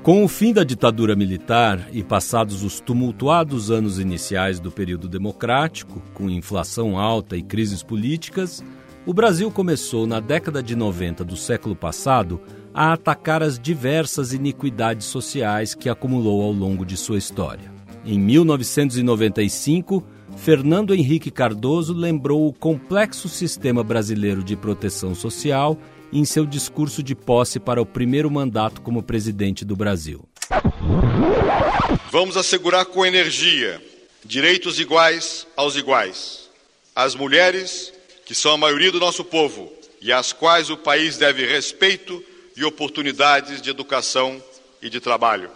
Com 0.04 0.24
o 0.24 0.28
fim 0.28 0.54
da 0.54 0.64
ditadura 0.64 1.16
militar 1.16 1.90
e 1.92 2.04
passados 2.04 2.64
os 2.64 2.80
tumultuados 2.80 3.70
anos 3.70 4.00
iniciais 4.00 4.60
do 4.60 4.72
período 4.72 5.08
democrático, 5.08 6.02
com 6.14 6.30
inflação 6.30 6.98
alta 6.98 7.38
e 7.38 7.44
crises 7.44 7.84
políticas, 7.84 8.64
o 9.06 9.14
Brasil 9.14 9.50
começou, 9.52 10.06
na 10.06 10.20
década 10.20 10.62
de 10.62 10.76
90 10.76 11.24
do 11.24 11.36
século 11.36 11.76
passado, 11.76 12.40
a 12.74 12.94
atacar 12.94 13.42
as 13.44 13.60
diversas 13.60 14.32
iniquidades 14.32 15.08
sociais 15.08 15.74
que 15.74 15.90
acumulou 15.90 16.44
ao 16.44 16.52
longo 16.52 16.86
de 16.86 16.96
sua 16.96 17.18
história. 17.18 17.72
Em 18.06 18.20
1995, 18.20 20.04
Fernando 20.36 20.94
Henrique 20.96 21.30
Cardoso 21.30 21.94
lembrou 21.94 22.48
o 22.48 22.54
complexo 22.54 23.28
sistema 23.28 23.84
brasileiro 23.84 24.44
de 24.44 24.56
proteção 24.56 25.14
social 25.14 25.78
em 26.12 26.26
seu 26.26 26.46
discurso 26.46 27.02
de 27.02 27.16
posse 27.16 27.60
para 27.60 27.82
o 27.82 27.86
primeiro 27.86 28.30
mandato 28.30 28.82
como 28.82 29.02
presidente 29.02 29.64
do 29.64 29.76
Brasil. 29.76 30.28
Vamos 32.12 32.36
assegurar 32.36 32.86
com 32.86 33.06
energia 33.06 33.82
direitos 34.24 34.80
iguais 34.80 35.48
aos 35.56 35.76
iguais. 35.76 36.50
As 36.96 37.16
mulheres, 37.16 37.94
que 38.26 38.36
são 38.36 38.52
a 38.52 38.58
maioria 38.58 38.92
do 38.92 39.00
nosso 39.00 39.24
povo 39.24 39.72
e 40.02 40.12
às 40.12 40.34
quais 40.34 40.70
o 40.70 40.78
país 40.78 41.18
deve 41.18 41.46
respeito 41.46 42.24
e 42.56 42.64
oportunidades 42.64 43.62
de 43.62 43.70
educação 43.70 44.44
e 44.82 44.90
de 44.90 45.00
trabalho. 45.00 45.50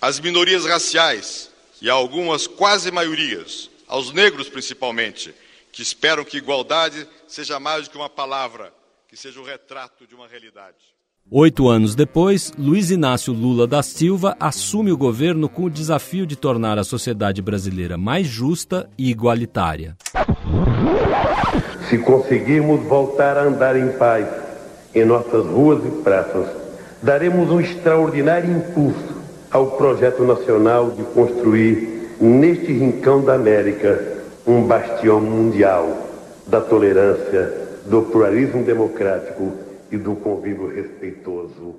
As 0.00 0.18
minorias 0.18 0.64
raciais 0.64 1.50
e 1.80 1.90
algumas 1.90 2.46
quase 2.46 2.90
maiorias, 2.90 3.70
aos 3.86 4.12
negros 4.12 4.48
principalmente, 4.48 5.34
que 5.70 5.82
esperam 5.82 6.24
que 6.24 6.38
igualdade 6.38 7.06
seja 7.26 7.60
mais 7.60 7.84
do 7.84 7.90
que 7.90 7.96
uma 7.96 8.08
palavra, 8.08 8.72
que 9.08 9.16
seja 9.16 9.40
o 9.40 9.44
retrato 9.44 10.06
de 10.06 10.14
uma 10.14 10.28
realidade. 10.28 10.76
Oito 11.30 11.68
anos 11.68 11.94
depois, 11.94 12.52
Luiz 12.58 12.90
Inácio 12.90 13.32
Lula 13.32 13.66
da 13.66 13.82
Silva 13.82 14.36
assume 14.38 14.92
o 14.92 14.96
governo 14.96 15.48
com 15.48 15.64
o 15.64 15.70
desafio 15.70 16.26
de 16.26 16.36
tornar 16.36 16.78
a 16.78 16.84
sociedade 16.84 17.40
brasileira 17.40 17.96
mais 17.96 18.26
justa 18.26 18.88
e 18.98 19.10
igualitária. 19.10 19.96
Se 21.88 21.98
conseguirmos 21.98 22.82
voltar 22.84 23.38
a 23.38 23.44
andar 23.44 23.76
em 23.76 23.92
paz 23.96 24.26
em 24.94 25.04
nossas 25.04 25.46
ruas 25.46 25.84
e 25.86 26.02
praças, 26.02 26.48
daremos 27.02 27.50
um 27.50 27.60
extraordinário 27.60 28.54
impulso 28.56 29.16
ao 29.50 29.70
projeto 29.72 30.24
nacional 30.24 30.90
de 30.90 31.02
construir, 31.04 32.16
neste 32.20 32.72
rincão 32.72 33.24
da 33.24 33.34
América, 33.34 34.22
um 34.46 34.66
bastião 34.66 35.20
mundial 35.20 36.06
da 36.46 36.60
tolerância, 36.60 37.67
do 37.88 38.02
pluralismo 38.02 38.62
democrático 38.62 39.52
e 39.90 39.96
do 39.96 40.14
convívio 40.14 40.68
respeitoso 40.68 41.76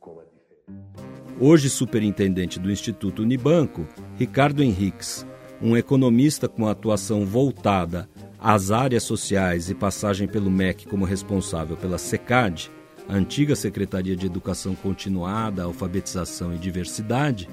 com 0.00 0.18
a 0.18 0.24
diferença. 0.24 1.36
Hoje 1.40 1.70
superintendente 1.70 2.58
do 2.58 2.70
Instituto 2.70 3.22
Unibanco, 3.22 3.86
Ricardo 4.16 4.62
Henriques, 4.62 5.24
um 5.60 5.76
economista 5.76 6.48
com 6.48 6.66
atuação 6.66 7.24
voltada 7.24 8.08
às 8.40 8.72
áreas 8.72 9.04
sociais 9.04 9.70
e 9.70 9.74
passagem 9.74 10.26
pelo 10.26 10.50
MEC 10.50 10.88
como 10.88 11.04
responsável 11.04 11.76
pela 11.76 11.96
SECAD, 11.96 12.68
a 13.08 13.14
antiga 13.14 13.54
Secretaria 13.54 14.16
de 14.16 14.26
Educação 14.26 14.74
Continuada, 14.74 15.62
Alfabetização 15.62 16.52
e 16.52 16.58
Diversidade, 16.58 17.48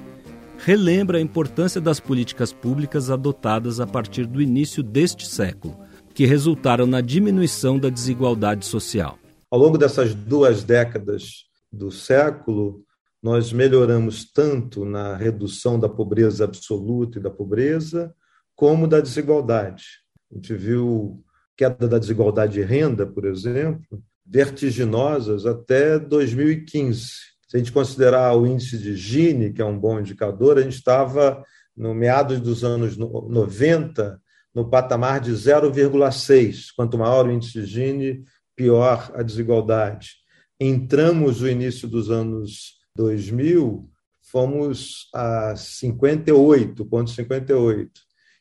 relembra 0.58 1.18
a 1.18 1.20
importância 1.20 1.80
das 1.80 2.00
políticas 2.00 2.52
públicas 2.52 3.08
adotadas 3.08 3.78
a 3.78 3.86
partir 3.86 4.26
do 4.26 4.42
início 4.42 4.82
deste 4.82 5.28
século, 5.28 5.78
que 6.20 6.26
resultaram 6.26 6.86
na 6.86 7.00
diminuição 7.00 7.78
da 7.78 7.88
desigualdade 7.88 8.66
social. 8.66 9.18
Ao 9.50 9.58
longo 9.58 9.78
dessas 9.78 10.14
duas 10.14 10.62
décadas 10.62 11.46
do 11.72 11.90
século, 11.90 12.84
nós 13.22 13.54
melhoramos 13.54 14.30
tanto 14.30 14.84
na 14.84 15.16
redução 15.16 15.80
da 15.80 15.88
pobreza 15.88 16.44
absoluta 16.44 17.18
e 17.18 17.22
da 17.22 17.30
pobreza, 17.30 18.14
como 18.54 18.86
da 18.86 19.00
desigualdade. 19.00 19.84
A 20.30 20.34
gente 20.34 20.52
viu 20.54 21.24
queda 21.56 21.88
da 21.88 21.98
desigualdade 21.98 22.52
de 22.52 22.62
renda, 22.64 23.06
por 23.06 23.24
exemplo, 23.24 24.02
vertiginosas 24.26 25.46
até 25.46 25.98
2015. 25.98 27.02
Se 27.48 27.56
a 27.56 27.58
gente 27.58 27.72
considerar 27.72 28.36
o 28.36 28.46
índice 28.46 28.76
de 28.76 28.94
Gini, 28.94 29.54
que 29.54 29.62
é 29.62 29.64
um 29.64 29.78
bom 29.78 29.98
indicador, 29.98 30.58
a 30.58 30.60
gente 30.60 30.76
estava 30.76 31.42
no 31.74 31.94
meados 31.94 32.42
dos 32.42 32.62
anos 32.62 32.98
90 32.98 34.20
no 34.54 34.68
patamar 34.68 35.20
de 35.20 35.32
0,6. 35.32 36.66
Quanto 36.76 36.98
maior 36.98 37.26
o 37.26 37.32
índice 37.32 37.64
Gini, 37.64 38.22
pior 38.56 39.10
a 39.14 39.22
desigualdade. 39.22 40.16
Entramos 40.58 41.40
no 41.40 41.48
início 41.48 41.86
dos 41.88 42.10
anos 42.10 42.74
2000, 42.94 43.88
fomos 44.20 45.08
a 45.14 45.54
58,58 45.54 47.88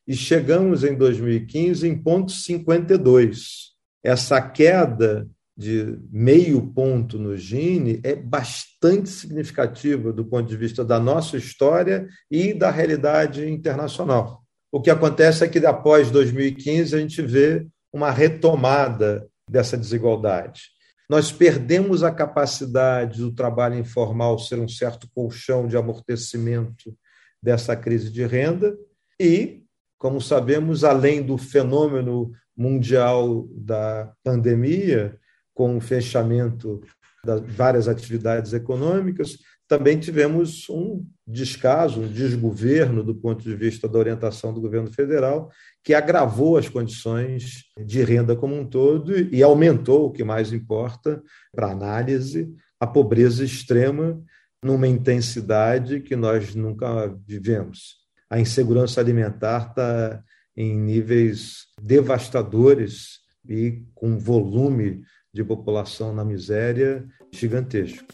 e 0.08 0.16
chegamos 0.16 0.84
em 0.84 0.96
2015 0.96 1.88
em 1.88 1.98
ponto 1.98 2.32
52. 2.32 3.70
Essa 4.04 4.42
queda 4.42 5.28
de 5.56 5.98
meio 6.10 6.74
ponto 6.74 7.20
no 7.20 7.36
Gini 7.36 8.00
é 8.04 8.16
bastante 8.16 9.10
significativa 9.10 10.14
do 10.14 10.24
ponto 10.26 10.48
de 10.48 10.56
vista 10.56 10.86
da 10.86 11.00
nossa 11.00 11.38
história 11.38 12.08
e 12.32 12.54
da 12.54 12.72
realidade 12.72 13.50
internacional. 13.50 14.46
O 14.72 14.82
que 14.82 14.90
acontece 14.90 15.44
é 15.44 15.48
que 15.48 15.66
após 15.66 16.12
2015 16.12 16.96
a 16.96 17.00
gente 17.00 17.22
vê 17.22 17.66
uma 17.92 18.12
retomada 18.12 19.28
dessa 19.50 19.76
desigualdade. 19.76 20.64
Nós 21.10 21.32
perdemos 21.32 22.04
a 22.04 22.12
capacidade 22.12 23.20
do 23.20 23.32
trabalho 23.32 23.80
informal 23.80 24.38
ser 24.38 24.60
um 24.60 24.68
certo 24.68 25.10
colchão 25.14 25.68
de 25.68 25.76
amortecimento 25.76 26.96
dessa 27.42 27.76
crise 27.76 28.12
de 28.12 28.26
renda 28.26 28.78
e 29.20 29.64
como 30.00 30.22
sabemos, 30.22 30.86
além 30.86 31.22
do 31.22 31.38
fenômeno 31.38 32.32
mundial 32.56 33.48
da 33.52 34.14
pandemia, 34.24 35.20
com 35.54 35.76
o 35.76 35.82
fechamento 35.82 36.82
das 37.24 37.42
várias 37.42 37.90
atividades 37.90 38.54
econômicas, 38.54 39.38
também 39.68 40.00
tivemos 40.00 40.70
um 40.70 41.06
descaso, 41.30 42.08
desgoverno 42.08 43.04
do 43.04 43.14
ponto 43.14 43.44
de 43.44 43.56
vista 43.56 43.88
da 43.88 44.00
orientação 44.00 44.54
do 44.54 44.60
governo 44.60 44.92
federal, 44.92 45.52
que 45.84 45.94
agravou 45.94 46.58
as 46.58 46.68
condições 46.68 47.66
de 47.86 48.04
renda 48.04 48.36
como 48.36 48.56
um 48.56 48.66
todo 48.66 49.16
e 49.18 49.44
aumentou, 49.44 50.08
o 50.08 50.12
que 50.12 50.24
mais 50.24 50.52
importa 50.52 51.22
para 51.54 51.72
análise, 51.72 52.52
a 52.80 52.88
pobreza 52.88 53.44
extrema 53.44 54.20
numa 54.64 54.88
intensidade 54.88 56.02
que 56.02 56.16
nós 56.16 56.56
nunca 56.56 57.16
vivemos 57.26 58.00
a 58.30 58.40
insegurança 58.40 59.02
alimentar 59.02 59.70
está 59.70 60.24
em 60.56 60.78
níveis 60.78 61.66
devastadores 61.82 63.20
e 63.48 63.82
com 63.96 64.20
volume 64.20 65.02
de 65.34 65.44
população 65.44 66.14
na 66.14 66.24
miséria 66.24 67.08
gigantesco. 67.32 68.06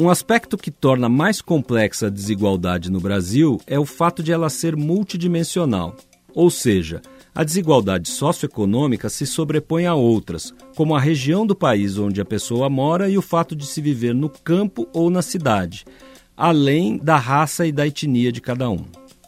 Um 0.00 0.08
aspecto 0.08 0.56
que 0.56 0.70
torna 0.70 1.08
mais 1.08 1.42
complexa 1.42 2.06
a 2.06 2.10
desigualdade 2.10 2.88
no 2.88 3.00
Brasil 3.00 3.60
é 3.66 3.80
o 3.80 3.84
fato 3.84 4.22
de 4.22 4.30
ela 4.30 4.48
ser 4.48 4.76
multidimensional, 4.76 5.96
ou 6.32 6.50
seja, 6.50 7.02
a 7.34 7.42
desigualdade 7.42 8.08
socioeconômica 8.08 9.08
se 9.08 9.26
sobrepõe 9.26 9.86
a 9.86 9.96
outras, 9.96 10.54
como 10.76 10.94
a 10.94 11.00
região 11.00 11.44
do 11.44 11.52
país 11.52 11.98
onde 11.98 12.20
a 12.20 12.24
pessoa 12.24 12.70
mora 12.70 13.10
e 13.10 13.18
o 13.18 13.22
fato 13.22 13.56
de 13.56 13.66
se 13.66 13.80
viver 13.80 14.14
no 14.14 14.28
campo 14.28 14.86
ou 14.92 15.10
na 15.10 15.20
cidade, 15.20 15.84
além 16.36 16.96
da 16.96 17.16
raça 17.16 17.66
e 17.66 17.72
da 17.72 17.84
etnia 17.84 18.30
de 18.30 18.40
cada 18.40 18.70
um. 18.70 18.84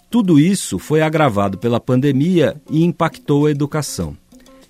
Tudo 0.08 0.38
isso 0.38 0.78
foi 0.78 1.02
agravado 1.02 1.58
pela 1.58 1.80
pandemia 1.80 2.62
e 2.70 2.84
impactou 2.84 3.46
a 3.46 3.50
educação, 3.50 4.16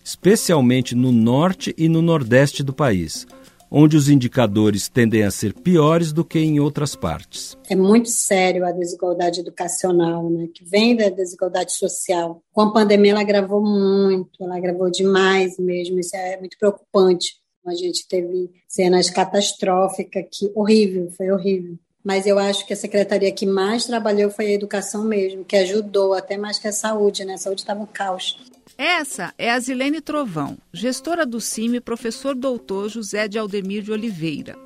especialmente 0.02 0.94
no 0.94 1.12
norte 1.12 1.74
e 1.76 1.90
no 1.90 2.00
nordeste 2.00 2.62
do 2.62 2.72
país 2.72 3.26
onde 3.70 3.96
os 3.96 4.08
indicadores 4.08 4.88
tendem 4.88 5.22
a 5.22 5.30
ser 5.30 5.54
piores 5.54 6.12
do 6.12 6.24
que 6.24 6.38
em 6.38 6.58
outras 6.58 6.96
partes. 6.96 7.56
É 7.68 7.76
muito 7.76 8.08
sério 8.08 8.66
a 8.66 8.72
desigualdade 8.72 9.40
educacional, 9.40 10.28
né, 10.28 10.48
que 10.52 10.64
vem 10.64 10.96
da 10.96 11.08
desigualdade 11.08 11.72
social. 11.72 12.42
Com 12.52 12.62
a 12.62 12.72
pandemia, 12.72 13.12
ela 13.12 13.20
agravou 13.20 13.62
muito, 13.62 14.42
ela 14.42 14.56
agravou 14.56 14.90
demais 14.90 15.58
mesmo, 15.58 16.00
isso 16.00 16.16
é 16.16 16.38
muito 16.38 16.58
preocupante. 16.58 17.38
A 17.66 17.74
gente 17.74 18.08
teve 18.08 18.50
cenas 18.66 19.10
catastróficas, 19.10 20.24
que 20.32 20.50
horrível, 20.54 21.10
foi 21.16 21.30
horrível. 21.30 21.78
Mas 22.02 22.26
eu 22.26 22.38
acho 22.38 22.66
que 22.66 22.72
a 22.72 22.76
secretaria 22.76 23.30
que 23.30 23.44
mais 23.44 23.84
trabalhou 23.84 24.30
foi 24.30 24.46
a 24.46 24.52
educação 24.52 25.04
mesmo, 25.04 25.44
que 25.44 25.56
ajudou 25.56 26.14
até 26.14 26.38
mais 26.38 26.58
que 26.58 26.66
a 26.66 26.72
saúde, 26.72 27.24
né? 27.24 27.34
A 27.34 27.38
saúde 27.38 27.60
estava 27.60 27.82
um 27.82 27.86
caos. 27.86 28.38
Essa 28.82 29.34
é 29.36 29.50
a 29.50 29.60
Zilene 29.60 30.00
Trovão, 30.00 30.56
gestora 30.72 31.26
do 31.26 31.38
CIMI, 31.38 31.80
professor 31.80 32.34
doutor 32.34 32.88
José 32.88 33.28
de 33.28 33.38
Aldemir 33.38 33.82
de 33.82 33.92
Oliveira, 33.92 34.56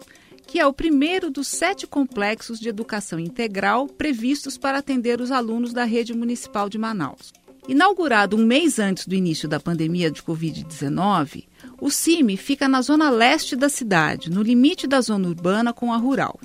que 0.46 0.60
é 0.60 0.64
o 0.64 0.72
primeiro 0.72 1.32
dos 1.32 1.48
sete 1.48 1.84
complexos 1.84 2.60
de 2.60 2.68
educação 2.68 3.18
integral 3.18 3.88
previstos 3.88 4.56
para 4.56 4.78
atender 4.78 5.20
os 5.20 5.32
alunos 5.32 5.72
da 5.72 5.82
rede 5.82 6.14
municipal 6.14 6.68
de 6.68 6.78
Manaus. 6.78 7.32
Inaugurado 7.66 8.36
um 8.36 8.46
mês 8.46 8.78
antes 8.78 9.04
do 9.04 9.16
início 9.16 9.48
da 9.48 9.58
pandemia 9.58 10.12
de 10.12 10.22
Covid-19, 10.22 11.46
o 11.80 11.90
CIMI 11.90 12.36
fica 12.36 12.68
na 12.68 12.82
zona 12.82 13.10
leste 13.10 13.56
da 13.56 13.68
cidade, 13.68 14.30
no 14.30 14.44
limite 14.44 14.86
da 14.86 15.00
zona 15.00 15.26
urbana 15.26 15.72
com 15.72 15.92
a 15.92 15.96
rural. 15.96 16.38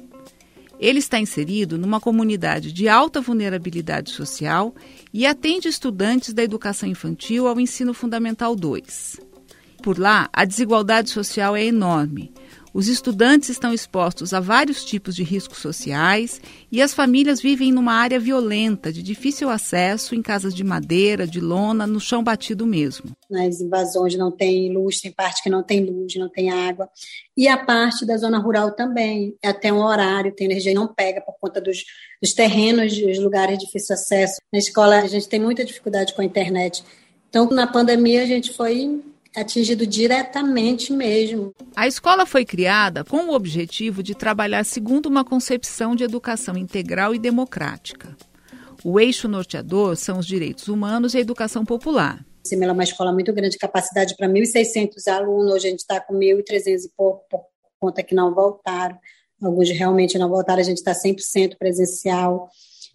Ele 0.80 1.00
está 1.00 1.20
inserido 1.20 1.78
numa 1.78 2.00
comunidade 2.00 2.72
de 2.72 2.88
alta 2.88 3.20
vulnerabilidade 3.20 4.12
social 4.12 4.74
e 5.14 5.26
atende 5.26 5.68
estudantes 5.68 6.34
da 6.34 6.42
educação 6.42 6.88
infantil 6.88 7.48
ao 7.48 7.60
ensino 7.60 7.94
fundamental 7.94 8.56
2. 8.56 9.20
Por 9.84 10.00
lá, 10.00 10.30
a 10.32 10.46
desigualdade 10.46 11.10
social 11.10 11.56
é 11.56 11.66
enorme 11.66 12.32
os 12.74 12.88
estudantes 12.88 13.50
estão 13.50 13.74
expostos 13.74 14.34
a 14.34 14.40
vários 14.40 14.86
tipos 14.86 15.16
de 15.16 15.24
riscos 15.24 15.58
sociais 15.58 16.40
e 16.72 16.82
as 16.82 16.94
famílias 16.94 17.42
vivem 17.42 17.72
numa 17.72 17.94
área 17.94 18.20
violenta, 18.20 18.92
de 18.92 19.02
difícil 19.02 19.50
acesso, 19.50 20.16
em 20.16 20.22
casas 20.22 20.54
de 20.54 20.64
madeira, 20.64 21.26
de 21.26 21.40
lona, 21.40 21.88
no 21.88 22.00
chão 22.00 22.24
batido 22.24 22.66
mesmo. 22.66 23.12
Nas 23.30 23.60
invasões 23.60 24.16
não 24.16 24.32
tem 24.32 24.72
luz, 24.74 25.00
tem 25.00 25.12
parte 25.12 25.42
que 25.42 25.50
não 25.50 25.64
tem 25.64 25.84
luz, 25.84 26.16
não 26.16 26.30
tem 26.30 26.52
água. 26.52 26.90
E 27.36 27.48
a 27.48 27.58
parte 27.58 28.06
da 28.06 28.18
zona 28.18 28.40
rural 28.40 28.72
também. 28.72 29.36
Até 29.44 29.72
um 29.72 29.84
horário, 29.84 30.34
tem 30.36 30.46
energia 30.46 30.74
não 30.74 30.88
pega 30.88 31.22
por 31.22 31.36
conta 31.40 31.60
dos, 31.60 31.84
dos 32.22 32.34
terrenos, 32.34 32.96
dos 32.98 33.20
lugares 33.20 33.58
de 33.58 33.66
difícil 33.66 33.94
acesso. 33.96 34.42
Na 34.52 34.60
escola 34.60 35.00
a 35.00 35.08
gente 35.08 35.28
tem 35.28 35.40
muita 35.40 35.64
dificuldade 35.64 36.14
com 36.14 36.22
a 36.22 36.26
internet. 36.26 36.84
Então, 37.30 37.48
na 37.50 37.68
pandemia, 37.68 38.24
a 38.24 38.26
gente 38.26 38.54
foi 38.54 39.02
atingido 39.36 39.86
diretamente 39.86 40.92
mesmo. 40.92 41.54
A 41.76 41.88
escola 41.88 42.26
foi 42.26 42.46
criada 42.46 43.04
com 43.04 43.28
o 43.28 43.34
objetivo 43.34 44.02
de 44.02 44.16
trabalhar 44.16 44.64
segundo 44.64 45.06
uma 45.06 45.24
concepção 45.24 45.96
de 45.96 46.04
educação 46.04 46.58
integral 46.58 47.14
e 47.14 47.20
democrática. 47.20 48.16
O 48.84 49.00
eixo 49.00 49.28
norteador 49.28 49.96
são 49.96 50.20
os 50.20 50.26
direitos 50.26 50.68
humanos 50.68 51.14
e 51.14 51.18
a 51.18 51.22
educação 51.22 51.66
popular. 51.66 52.26
Ela 52.52 52.66
é 52.66 52.72
uma 52.72 52.84
escola 52.84 53.12
muito 53.12 53.32
grande, 53.34 53.58
capacidade 53.58 54.16
para 54.16 54.28
1.600 54.28 55.08
alunos, 55.08 55.54
hoje 55.54 55.68
a 55.68 55.70
gente 55.72 55.80
está 55.80 56.00
com 56.00 56.16
1.300 56.16 56.86
e 56.86 56.90
pouco, 56.96 57.24
por 57.30 57.46
conta 57.80 58.02
que 58.02 58.16
não 58.16 58.34
voltaram. 58.34 58.98
Alguns 59.42 59.70
realmente 59.70 60.18
não 60.18 60.30
voltaram, 60.30 60.60
a 60.60 60.64
gente 60.64 60.78
está 60.78 60.94
100% 60.94 61.58
presencial. 61.58 62.50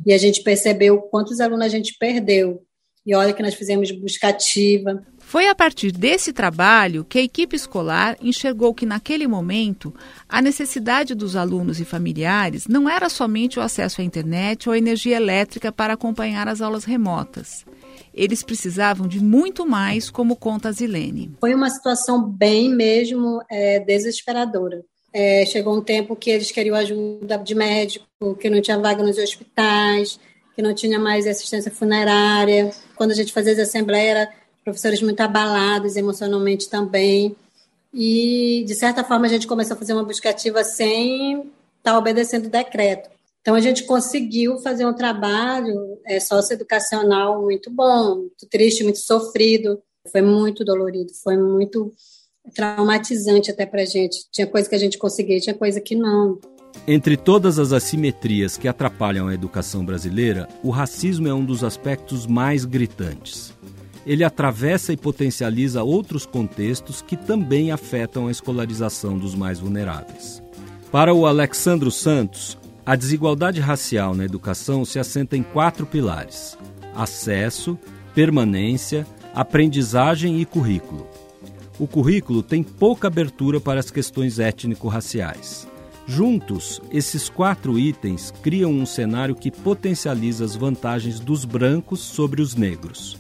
E 0.05 0.13
a 0.13 0.19
gente 0.19 0.43
percebeu 0.43 1.03
quantos 1.03 1.41
alunos 1.41 1.67
a 1.67 1.69
gente 1.69 1.97
perdeu. 1.99 2.63
E 3.07 3.15
olha 3.15 3.33
que 3.33 3.43
nós 3.43 3.55
fizemos 3.55 3.91
buscativa, 3.91 5.03
foi 5.27 5.49
a 5.49 5.55
partir 5.55 5.91
desse 5.91 6.33
trabalho 6.33 7.05
que 7.05 7.19
a 7.19 7.23
equipe 7.23 7.57
escolar 7.57 8.17
enxergou 8.21 8.73
que, 8.73 8.87
naquele 8.87 9.27
momento, 9.27 9.93
a 10.29 10.41
necessidade 10.41 11.15
dos 11.15 11.35
alunos 11.35 11.81
e 11.81 11.85
familiares 11.85 12.69
não 12.69 12.89
era 12.89 13.09
somente 13.09 13.59
o 13.59 13.63
acesso 13.63 14.01
à 14.01 14.05
internet 14.05 14.69
ou 14.69 14.75
à 14.75 14.79
energia 14.79 15.17
elétrica 15.17 15.73
para 15.73 15.95
acompanhar 15.95 16.47
as 16.47 16.61
aulas 16.61 16.85
remotas. 16.85 17.65
Eles 18.13 18.45
precisavam 18.45 19.09
de 19.09 19.19
muito 19.19 19.67
mais, 19.67 20.09
como 20.09 20.37
conta 20.37 20.69
a 20.69 20.73
Zilene. 20.73 21.33
Foi 21.41 21.53
uma 21.53 21.71
situação 21.71 22.23
bem 22.23 22.69
mesmo 22.69 23.43
é, 23.51 23.81
desesperadora. 23.81 24.85
É, 25.13 25.45
chegou 25.47 25.77
um 25.77 25.83
tempo 25.83 26.15
que 26.15 26.31
eles 26.31 26.53
queriam 26.53 26.77
ajuda 26.77 27.39
de 27.39 27.55
médico, 27.55 28.07
que 28.39 28.51
não 28.51 28.61
tinha 28.61 28.79
vaga 28.79 29.03
nos 29.03 29.19
hospitais, 29.19 30.21
que 30.55 30.63
não 30.63 30.75
tinha 30.75 30.99
mais 30.99 31.27
assistência 31.27 31.73
funerária. 31.73 32.71
Quando 32.97 33.13
a 33.13 33.15
gente 33.15 33.33
fazia 33.33 33.53
as 33.53 33.59
assembleias, 33.59 34.17
era 34.17 34.33
professores 34.65 35.03
muito 35.03 35.21
abalados 35.21 35.97
emocionalmente 35.97 36.69
também. 36.69 37.37
E, 37.93 38.65
de 38.67 38.75
certa 38.75 39.05
forma, 39.05 39.27
a 39.27 39.29
gente 39.29 39.47
começou 39.47 39.77
a 39.77 39.79
fazer 39.79 39.93
uma 39.93 40.05
busca 40.05 40.31
ativa 40.31 40.65
sem 40.65 41.39
estar 41.41 41.93
tá 41.93 41.99
obedecendo 41.99 42.47
o 42.47 42.51
decreto. 42.51 43.09
Então, 43.41 43.55
a 43.55 43.61
gente 43.61 43.85
conseguiu 43.85 44.59
fazer 44.59 44.87
um 44.87 44.95
trabalho 44.95 45.99
é, 46.07 46.19
socioeducacional 46.19 47.43
muito 47.43 47.71
bom, 47.71 48.17
muito 48.17 48.47
triste, 48.51 48.83
muito 48.83 48.99
sofrido. 48.99 49.81
Foi 50.11 50.23
muito 50.23 50.65
dolorido, 50.65 51.13
foi 51.23 51.37
muito 51.37 51.93
traumatizante 52.55 53.51
até 53.51 53.65
para 53.65 53.83
a 53.83 53.87
gente. 53.87 54.27
Tinha 54.33 54.47
coisa 54.47 54.69
que 54.69 54.75
a 54.75 54.79
gente 54.79 54.99
conseguia, 54.99 55.41
tinha 55.41 55.55
coisa 55.55 55.81
que 55.81 55.95
não. 55.95 56.39
Entre 56.87 57.17
todas 57.17 57.59
as 57.59 57.73
assimetrias 57.73 58.57
que 58.57 58.69
atrapalham 58.69 59.29
a 59.29 59.35
educação 59.35 59.85
brasileira, 59.85 60.49
o 60.63 60.71
racismo 60.71 61.29
é 61.29 61.35
um 61.35 61.45
dos 61.45 61.65
aspectos 61.65 62.27
mais 62.27 62.65
gritantes 62.65 63.55
ele 64.07 64.23
atravessa 64.23 64.93
e 64.93 64.97
potencializa 64.97 65.83
outros 65.83 66.27
contextos 66.27 67.01
que 67.01 67.17
também 67.17 67.71
afetam 67.71 68.27
a 68.27 68.31
escolarização 68.31 69.19
dos 69.19 69.35
mais 69.35 69.59
vulneráveis. 69.59 70.43
Para 70.93 71.15
o 71.15 71.27
Alexandro 71.27 71.91
Santos, 71.91 72.59
a 72.85 72.95
desigualdade 72.95 73.61
racial 73.61 74.15
na 74.15 74.25
educação 74.25 74.85
se 74.85 74.99
assenta 74.99 75.37
em 75.37 75.43
quatro 75.43 75.87
pilares: 75.87 76.57
acesso, 76.95 77.79
permanência, 78.15 79.07
aprendizagem 79.35 80.41
e 80.41 80.45
currículo. 80.45 81.07
O 81.79 81.89
currículo 81.89 82.43
tem 82.43 82.63
pouca 82.63 83.09
abertura 83.09 83.59
para 83.59 83.81
as 83.81 83.91
questões 83.91 84.39
étnico-raciais. 84.39 85.67
Juntos, 86.07 86.83
esses 86.91 87.31
quatro 87.31 87.79
itens 87.79 88.31
criam 88.43 88.71
um 88.71 88.85
cenário 88.85 89.35
que 89.35 89.51
potencializa 89.51 90.45
as 90.45 90.55
vantagens 90.55 91.19
dos 91.19 91.47
brancos 91.47 92.01
sobre 92.01 92.43
os 92.43 92.55
negros. 92.55 93.17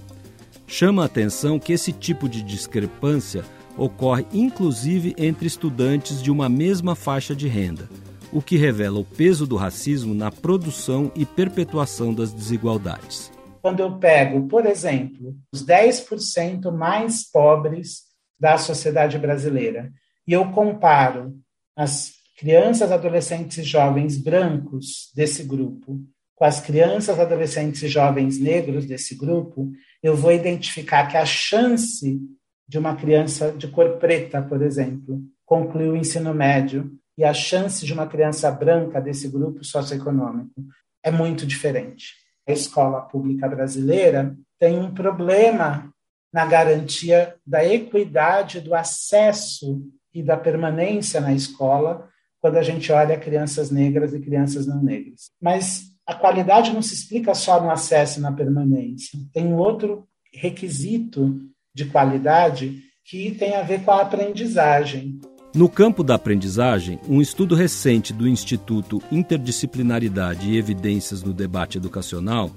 Chama 0.67 1.03
a 1.03 1.07
atenção 1.07 1.59
que 1.59 1.73
esse 1.73 1.93
tipo 1.93 2.29
de 2.29 2.43
discrepância 2.43 3.43
ocorre 3.77 4.27
inclusive 4.33 5.15
entre 5.17 5.47
estudantes 5.47 6.23
de 6.23 6.31
uma 6.31 6.49
mesma 6.49 6.95
faixa 6.95 7.35
de 7.35 7.49
renda, 7.49 7.89
o 8.31 8.43
que 8.43 8.57
revela 8.57 8.99
o 8.99 9.05
peso 9.05 9.47
do 9.47 9.57
racismo 9.57 10.15
na 10.15 10.31
produção 10.31 11.11
e 11.17 11.25
perpetuação 11.25 12.13
das 12.13 12.33
desigualdades. 12.33 13.33
Quando 13.63 13.81
eu 13.81 13.99
pego, 13.99 14.47
por 14.47 14.67
exemplo, 14.67 15.35
os 15.51 15.65
10% 15.65 16.71
mais 16.71 17.31
pobres 17.31 18.03
da 18.39 18.59
sociedade 18.59 19.19
brasileira 19.19 19.91
e 20.27 20.35
eu 20.35 20.51
comparo 20.53 21.35
as 21.75 22.14
crianças, 22.37 22.91
adolescentes 22.91 23.59
e 23.59 23.63
jovens 23.63 24.17
brancos 24.17 25.11
desse 25.15 25.43
grupo 25.45 26.01
com 26.35 26.45
as 26.45 26.61
crianças, 26.61 27.19
adolescentes 27.19 27.83
e 27.83 27.89
jovens 27.89 28.41
negros 28.41 28.87
desse 28.87 29.15
grupo, 29.15 29.71
eu 30.03 30.17
vou 30.17 30.33
identificar 30.33 31.07
que 31.07 31.17
a 31.17 31.25
chance 31.25 32.21
de 32.67 32.79
uma 32.79 32.97
criança 32.97 33.53
de 33.53 33.69
cor 33.69 33.99
preta, 33.99 34.43
por 34.43 34.61
exemplo, 34.63 35.21
concluir 35.47 35.91
o 35.91 35.97
ensino 35.97 36.35
médio 36.35 36.91
e 37.17 37.25
a 37.25 37.33
chance 37.33 37.87
de 37.87 37.93
uma 37.93 38.07
criança 38.07 38.51
branca 38.51 39.01
desse 39.01 39.29
grupo 39.29 39.65
socioeconômico 39.65 40.65
é 41.03 41.11
muito 41.11 41.47
diferente. 41.47 42.15
A 42.49 42.53
escola 42.53 43.03
pública 43.03 43.49
brasileira 43.49 44.37
tem 44.59 44.79
um 44.79 44.93
problema 44.93 45.93
na 46.33 46.45
garantia 46.45 47.37
da 47.47 47.65
equidade 47.65 48.61
do 48.61 48.75
acesso 48.75 49.83
e 50.13 50.23
da 50.23 50.37
permanência 50.37 51.21
na 51.21 51.33
escola 51.33 52.09
quando 52.45 52.59
a 52.59 52.63
gente 52.63 52.93
olha 52.93 53.19
crianças 53.19 53.71
negras 53.71 54.13
e 54.13 54.21
crianças 54.21 54.67
não 54.67 54.83
negras. 54.83 55.31
Mas 55.41 55.85
a 56.07 56.13
qualidade 56.13 56.75
não 56.75 56.83
se 56.83 56.93
explica 56.93 57.35
só 57.35 57.59
no 57.59 57.71
acesso 57.71 58.19
e 58.19 58.23
na 58.23 58.31
permanência. 58.33 59.19
Tem 59.33 59.47
um 59.47 59.57
outro 59.57 60.07
requisito 60.31 61.41
de 61.75 61.87
qualidade 61.87 62.83
que 63.03 63.31
tem 63.31 63.55
a 63.55 63.63
ver 63.63 63.83
com 63.83 63.93
a 63.93 64.03
aprendizagem. 64.03 65.19
No 65.55 65.71
campo 65.71 66.05
da 66.05 66.17
aprendizagem, 66.17 67.01
um 67.09 67.23
estudo 67.23 67.55
recente 67.55 68.13
do 68.13 68.29
Instituto 68.29 69.03
Interdisciplinaridade 69.11 70.51
e 70.51 70.59
Evidências 70.59 71.23
no 71.23 71.33
Debate 71.33 71.79
Educacional, 71.79 72.51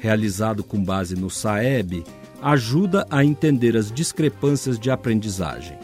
realizado 0.00 0.64
com 0.64 0.82
base 0.82 1.14
no 1.14 1.28
SAEB, 1.28 2.04
ajuda 2.40 3.06
a 3.10 3.22
entender 3.22 3.76
as 3.76 3.92
discrepâncias 3.92 4.78
de 4.78 4.90
aprendizagem. 4.90 5.76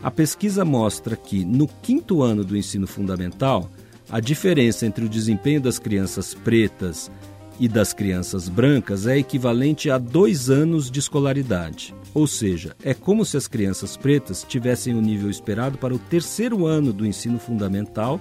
A 0.00 0.12
pesquisa 0.12 0.64
mostra 0.64 1.16
que, 1.16 1.44
no 1.44 1.66
quinto 1.66 2.22
ano 2.22 2.44
do 2.44 2.56
ensino 2.56 2.86
fundamental, 2.86 3.68
a 4.08 4.20
diferença 4.20 4.86
entre 4.86 5.04
o 5.04 5.08
desempenho 5.08 5.60
das 5.60 5.78
crianças 5.78 6.34
pretas 6.34 7.10
e 7.58 7.68
das 7.68 7.92
crianças 7.92 8.48
brancas 8.48 9.08
é 9.08 9.18
equivalente 9.18 9.90
a 9.90 9.98
dois 9.98 10.48
anos 10.48 10.88
de 10.88 11.00
escolaridade. 11.00 11.92
Ou 12.14 12.28
seja, 12.28 12.76
é 12.84 12.94
como 12.94 13.24
se 13.24 13.36
as 13.36 13.48
crianças 13.48 13.96
pretas 13.96 14.44
tivessem 14.48 14.94
o 14.94 15.00
nível 15.00 15.28
esperado 15.28 15.76
para 15.78 15.92
o 15.94 15.98
terceiro 15.98 16.64
ano 16.64 16.92
do 16.92 17.04
ensino 17.04 17.40
fundamental, 17.40 18.20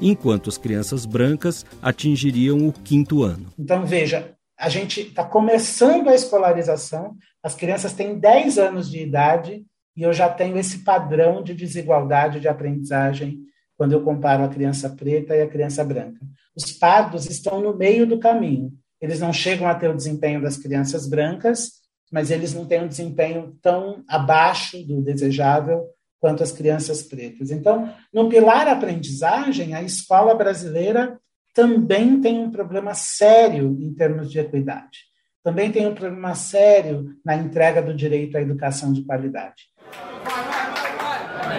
enquanto 0.00 0.48
as 0.48 0.56
crianças 0.56 1.04
brancas 1.04 1.66
atingiriam 1.82 2.68
o 2.68 2.72
quinto 2.72 3.24
ano. 3.24 3.46
Então, 3.58 3.84
veja, 3.84 4.32
a 4.56 4.68
gente 4.68 5.00
está 5.00 5.24
começando 5.24 6.08
a 6.08 6.14
escolarização, 6.14 7.16
as 7.42 7.56
crianças 7.56 7.92
têm 7.92 8.16
10 8.16 8.58
anos 8.58 8.88
de 8.88 9.00
idade 9.02 9.66
e 9.96 10.02
eu 10.02 10.12
já 10.12 10.28
tenho 10.28 10.58
esse 10.58 10.80
padrão 10.80 11.42
de 11.42 11.54
desigualdade 11.54 12.40
de 12.40 12.48
aprendizagem 12.48 13.40
quando 13.76 13.92
eu 13.92 14.02
comparo 14.02 14.44
a 14.44 14.48
criança 14.48 14.90
preta 14.90 15.34
e 15.34 15.42
a 15.42 15.48
criança 15.48 15.84
branca. 15.84 16.20
Os 16.54 16.72
pardos 16.72 17.26
estão 17.26 17.60
no 17.60 17.76
meio 17.76 18.06
do 18.06 18.18
caminho. 18.18 18.72
Eles 19.00 19.20
não 19.20 19.32
chegam 19.32 19.68
a 19.68 19.74
ter 19.74 19.88
o 19.88 19.96
desempenho 19.96 20.40
das 20.40 20.56
crianças 20.56 21.08
brancas, 21.08 21.72
mas 22.10 22.30
eles 22.30 22.54
não 22.54 22.66
têm 22.66 22.82
um 22.82 22.88
desempenho 22.88 23.56
tão 23.60 24.02
abaixo 24.08 24.82
do 24.84 25.02
desejável 25.02 25.86
quanto 26.20 26.42
as 26.42 26.52
crianças 26.52 27.02
pretas. 27.02 27.50
Então, 27.50 27.92
no 28.12 28.28
pilar 28.28 28.68
aprendizagem, 28.68 29.74
a 29.74 29.82
escola 29.82 30.34
brasileira 30.34 31.18
também 31.54 32.20
tem 32.20 32.38
um 32.38 32.50
problema 32.50 32.94
sério 32.94 33.76
em 33.80 33.92
termos 33.94 34.30
de 34.30 34.38
equidade. 34.38 35.06
Também 35.42 35.70
tem 35.70 35.86
um 35.86 35.94
problema 35.94 36.34
sério 36.34 37.14
na 37.24 37.36
entrega 37.36 37.80
do 37.80 37.94
direito 37.94 38.36
à 38.36 38.40
educação 38.40 38.92
de 38.92 39.04
qualidade. 39.04 39.64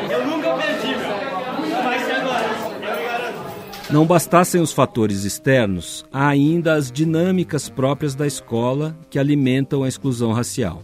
Eu 0.09 0.27
nunca 0.27 0.53
perdi, 0.55 0.95
não 3.89 4.05
bastassem 4.05 4.59
os 4.59 4.73
fatores 4.73 5.23
externos, 5.23 6.05
há 6.11 6.27
ainda 6.27 6.73
as 6.73 6.91
dinâmicas 6.91 7.69
próprias 7.69 8.13
da 8.13 8.27
escola 8.27 8.97
que 9.09 9.17
alimentam 9.17 9.81
a 9.81 9.87
exclusão 9.87 10.33
racial. 10.33 10.83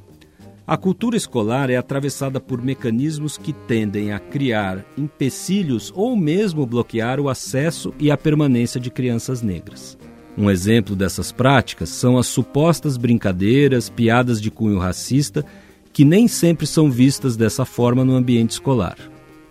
A 0.65 0.77
cultura 0.77 1.17
escolar 1.17 1.69
é 1.69 1.75
atravessada 1.75 2.39
por 2.39 2.61
mecanismos 2.61 3.37
que 3.37 3.51
tendem 3.51 4.13
a 4.13 4.19
criar 4.19 4.85
empecilhos 4.97 5.91
ou 5.93 6.15
mesmo 6.15 6.65
bloquear 6.65 7.19
o 7.19 7.27
acesso 7.27 7.93
e 7.99 8.09
a 8.09 8.15
permanência 8.15 8.79
de 8.79 8.89
crianças 8.89 9.41
negras. 9.41 9.97
Um 10.37 10.49
exemplo 10.49 10.95
dessas 10.95 11.33
práticas 11.33 11.89
são 11.89 12.17
as 12.17 12.27
supostas 12.27 12.95
brincadeiras, 12.95 13.89
piadas 13.89 14.39
de 14.39 14.49
cunho 14.49 14.79
racista, 14.79 15.45
que 15.93 16.03
nem 16.03 16.27
sempre 16.27 16.65
são 16.65 16.89
vistas 16.89 17.37
dessa 17.37 17.63
forma 17.63 18.03
no 18.03 18.15
ambiente 18.15 18.51
escolar. 18.51 18.97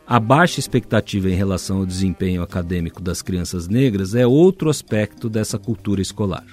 A 0.05 0.19
baixa 0.19 0.59
expectativa 0.59 1.31
em 1.31 1.35
relação 1.35 1.79
ao 1.79 1.87
desempenho 1.87 2.43
acadêmico 2.43 3.01
das 3.01 3.23
crianças 3.23 3.69
negras 3.69 4.15
é 4.15 4.27
outro 4.27 4.69
aspecto 4.69 5.29
dessa 5.31 5.59
cultura 5.59 6.03
escolar. 6.03 6.45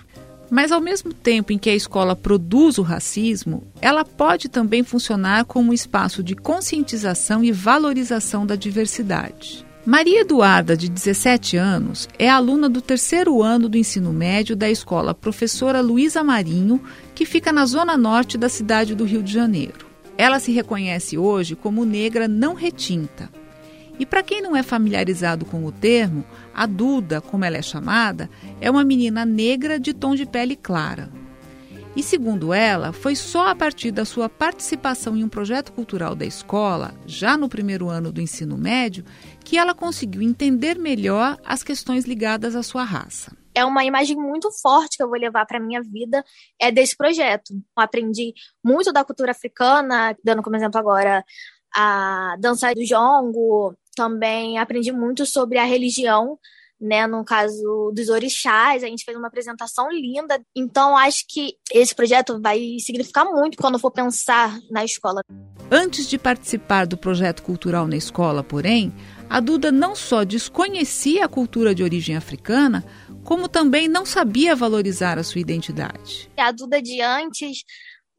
Mas, 0.49 0.71
ao 0.71 0.79
mesmo 0.79 1.13
tempo 1.13 1.51
em 1.51 1.57
que 1.57 1.69
a 1.69 1.75
escola 1.75 2.15
produz 2.15 2.77
o 2.77 2.83
racismo, 2.83 3.63
ela 3.81 4.05
pode 4.05 4.47
também 4.47 4.83
funcionar 4.83 5.45
como 5.45 5.71
um 5.71 5.73
espaço 5.73 6.23
de 6.23 6.35
conscientização 6.35 7.43
e 7.43 7.51
valorização 7.51 8.45
da 8.45 8.55
diversidade. 8.55 9.65
Maria 9.89 10.21
Eduarda, 10.21 10.77
de 10.77 10.87
17 10.87 11.57
anos, 11.57 12.07
é 12.19 12.29
aluna 12.29 12.69
do 12.69 12.79
terceiro 12.79 13.41
ano 13.41 13.67
do 13.67 13.75
ensino 13.75 14.13
médio 14.13 14.55
da 14.55 14.69
escola 14.69 15.15
Professora 15.15 15.81
Luísa 15.81 16.23
Marinho, 16.23 16.79
que 17.15 17.25
fica 17.25 17.51
na 17.51 17.65
zona 17.65 17.97
norte 17.97 18.37
da 18.37 18.47
cidade 18.47 18.93
do 18.93 19.03
Rio 19.03 19.23
de 19.23 19.33
Janeiro. 19.33 19.87
Ela 20.15 20.39
se 20.39 20.51
reconhece 20.51 21.17
hoje 21.17 21.55
como 21.55 21.85
negra 21.85 22.27
não 22.27 22.53
retinta. 22.53 23.31
E 23.97 24.05
para 24.05 24.21
quem 24.21 24.43
não 24.43 24.55
é 24.55 24.61
familiarizado 24.61 25.43
com 25.43 25.65
o 25.65 25.71
termo, 25.71 26.23
a 26.53 26.67
Duda, 26.67 27.19
como 27.19 27.43
ela 27.43 27.57
é 27.57 27.61
chamada, 27.63 28.29
é 28.61 28.69
uma 28.69 28.83
menina 28.83 29.25
negra 29.25 29.79
de 29.79 29.91
tom 29.91 30.13
de 30.13 30.27
pele 30.27 30.55
clara. 30.55 31.09
E 31.95 32.03
segundo 32.03 32.53
ela, 32.53 32.93
foi 32.93 33.15
só 33.15 33.49
a 33.49 33.55
partir 33.55 33.91
da 33.91 34.05
sua 34.05 34.29
participação 34.29 35.17
em 35.17 35.23
um 35.23 35.29
projeto 35.29 35.73
cultural 35.73 36.15
da 36.15 36.25
escola, 36.25 36.93
já 37.05 37.35
no 37.35 37.49
primeiro 37.49 37.89
ano 37.89 38.11
do 38.11 38.21
ensino 38.21 38.57
médio, 38.57 39.03
que 39.49 39.57
ela 39.57 39.73
conseguiu 39.73 40.21
entender 40.21 40.77
melhor 40.77 41.35
as 41.43 41.63
questões 41.63 42.05
ligadas 42.05 42.55
à 42.55 42.61
sua 42.61 42.83
raça. 42.83 43.35
É 43.55 43.65
uma 43.65 43.83
imagem 43.83 44.15
muito 44.15 44.47
forte 44.61 44.95
que 44.95 45.01
eu 45.01 45.09
vou 45.09 45.17
levar 45.17 45.43
para 45.47 45.59
minha 45.59 45.81
vida 45.81 46.23
é 46.61 46.71
desse 46.71 46.95
projeto. 46.95 47.51
Eu 47.51 47.83
aprendi 47.83 48.31
muito 48.63 48.93
da 48.93 49.03
cultura 49.03 49.31
africana, 49.31 50.15
dando 50.23 50.43
como 50.43 50.55
exemplo 50.55 50.79
agora 50.79 51.25
a 51.75 52.35
dança 52.39 52.71
do 52.75 52.85
jongo, 52.85 53.75
também 53.95 54.59
aprendi 54.59 54.91
muito 54.91 55.25
sobre 55.25 55.57
a 55.57 55.63
religião, 55.63 56.37
né, 56.79 57.07
no 57.07 57.25
caso 57.25 57.91
dos 57.93 58.07
orixás, 58.07 58.83
a 58.83 58.87
gente 58.87 59.03
fez 59.03 59.17
uma 59.17 59.27
apresentação 59.27 59.89
linda. 59.91 60.39
Então, 60.55 60.95
acho 60.95 61.25
que 61.27 61.55
esse 61.73 61.95
projeto 61.95 62.39
vai 62.39 62.77
significar 62.79 63.25
muito 63.25 63.57
quando 63.57 63.79
for 63.79 63.89
pensar 63.89 64.57
na 64.69 64.85
escola. 64.85 65.21
Antes 65.71 66.07
de 66.07 66.19
participar 66.19 66.85
do 66.85 66.97
projeto 66.97 67.43
cultural 67.43 67.87
na 67.87 67.97
escola, 67.97 68.43
porém, 68.43 68.93
a 69.29 69.39
Duda 69.39 69.71
não 69.71 69.95
só 69.95 70.23
desconhecia 70.23 71.25
a 71.25 71.29
cultura 71.29 71.75
de 71.75 71.83
origem 71.83 72.15
africana, 72.15 72.83
como 73.23 73.47
também 73.47 73.87
não 73.87 74.05
sabia 74.05 74.55
valorizar 74.55 75.19
a 75.19 75.23
sua 75.23 75.39
identidade. 75.39 76.29
A 76.35 76.51
Duda 76.51 76.81
de 76.81 76.99
antes 77.01 77.63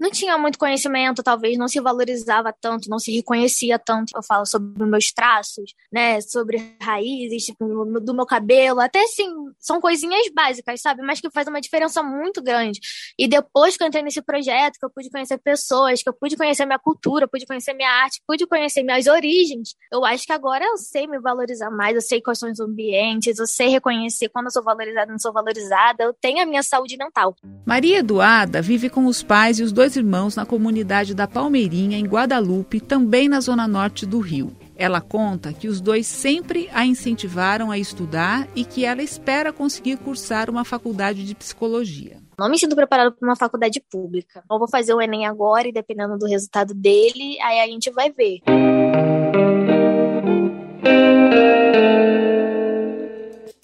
não 0.00 0.10
tinha 0.10 0.38
muito 0.38 0.58
conhecimento, 0.58 1.22
talvez 1.22 1.58
não 1.58 1.68
se 1.68 1.78
valorizava 1.78 2.54
tanto, 2.58 2.88
não 2.88 2.98
se 2.98 3.12
reconhecia 3.12 3.78
tanto. 3.78 4.12
Eu 4.16 4.22
falo 4.22 4.46
sobre 4.46 4.84
meus 4.86 5.12
traços, 5.12 5.74
né, 5.92 6.20
sobre 6.22 6.74
raízes 6.80 7.44
tipo, 7.44 7.66
do 8.00 8.14
meu 8.14 8.24
cabelo, 8.24 8.80
até 8.80 9.02
assim, 9.02 9.28
são 9.58 9.78
coisinhas 9.80 10.26
básicas, 10.34 10.80
sabe, 10.80 11.02
mas 11.02 11.20
que 11.20 11.30
faz 11.30 11.46
uma 11.46 11.60
diferença 11.60 12.02
muito 12.02 12.42
grande. 12.42 12.80
E 13.18 13.28
depois 13.28 13.76
que 13.76 13.82
eu 13.82 13.88
entrei 13.88 14.02
nesse 14.02 14.22
projeto, 14.22 14.78
que 14.78 14.86
eu 14.86 14.90
pude 14.90 15.10
conhecer 15.10 15.36
pessoas, 15.38 16.02
que 16.02 16.08
eu 16.08 16.14
pude 16.14 16.36
conhecer 16.36 16.64
minha 16.64 16.78
cultura, 16.78 17.28
pude 17.28 17.44
conhecer 17.44 17.74
minha 17.74 17.90
arte, 17.90 18.22
pude 18.26 18.46
conhecer 18.46 18.82
minhas 18.82 19.06
origens, 19.06 19.74
eu 19.92 20.04
acho 20.04 20.24
que 20.24 20.32
agora 20.32 20.64
eu 20.64 20.78
sei 20.78 21.06
me 21.06 21.20
valorizar 21.20 21.70
mais, 21.70 21.94
eu 21.94 22.00
sei 22.00 22.22
quais 22.22 22.38
são 22.38 22.50
os 22.50 22.58
ambientes, 22.58 23.38
eu 23.38 23.46
sei 23.46 23.68
reconhecer 23.68 24.30
quando 24.30 24.46
eu 24.46 24.50
sou 24.50 24.62
valorizada 24.62 25.10
não 25.12 25.18
sou 25.18 25.32
valorizada, 25.32 26.04
eu 26.04 26.14
tenho 26.14 26.42
a 26.42 26.46
minha 26.46 26.62
saúde 26.62 26.96
mental. 26.96 27.36
Maria 27.66 27.98
Eduarda 27.98 28.62
vive 28.62 28.88
com 28.88 29.04
os 29.06 29.22
pais 29.22 29.58
e 29.58 29.62
os 29.62 29.72
dois 29.72 29.89
dois 29.90 29.96
irmãos 29.96 30.36
na 30.36 30.46
comunidade 30.46 31.16
da 31.16 31.26
Palmeirinha, 31.26 31.98
em 31.98 32.06
Guadalupe, 32.06 32.80
também 32.80 33.28
na 33.28 33.40
zona 33.40 33.66
norte 33.66 34.06
do 34.06 34.20
Rio. 34.20 34.56
Ela 34.76 35.00
conta 35.00 35.52
que 35.52 35.66
os 35.66 35.80
dois 35.80 36.06
sempre 36.06 36.70
a 36.72 36.86
incentivaram 36.86 37.72
a 37.72 37.78
estudar 37.78 38.46
e 38.54 38.64
que 38.64 38.84
ela 38.84 39.02
espera 39.02 39.52
conseguir 39.52 39.96
cursar 39.96 40.48
uma 40.48 40.64
faculdade 40.64 41.26
de 41.26 41.34
psicologia. 41.34 42.18
Não 42.38 42.48
me 42.48 42.56
sinto 42.56 42.76
preparada 42.76 43.10
para 43.10 43.26
uma 43.26 43.34
faculdade 43.34 43.82
pública. 43.90 44.44
Eu 44.48 44.58
vou 44.60 44.68
fazer 44.68 44.94
o 44.94 45.02
Enem 45.02 45.26
agora 45.26 45.66
e 45.66 45.72
dependendo 45.72 46.16
do 46.16 46.26
resultado 46.26 46.72
dele, 46.72 47.40
aí 47.42 47.60
a 47.60 47.66
gente 47.66 47.90
vai 47.90 48.12
ver. 48.12 48.38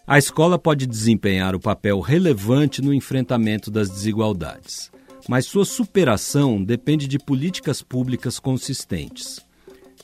A 0.04 0.18
escola 0.18 0.58
pode 0.58 0.86
desempenhar 0.86 1.54
o 1.54 1.60
papel 1.60 2.00
relevante 2.00 2.82
no 2.82 2.92
enfrentamento 2.92 3.70
das 3.70 3.88
desigualdades 3.88 4.90
mas 5.28 5.46
sua 5.46 5.64
superação 5.64 6.62
depende 6.62 7.06
de 7.06 7.18
políticas 7.18 7.82
públicas 7.82 8.38
consistentes. 8.38 9.44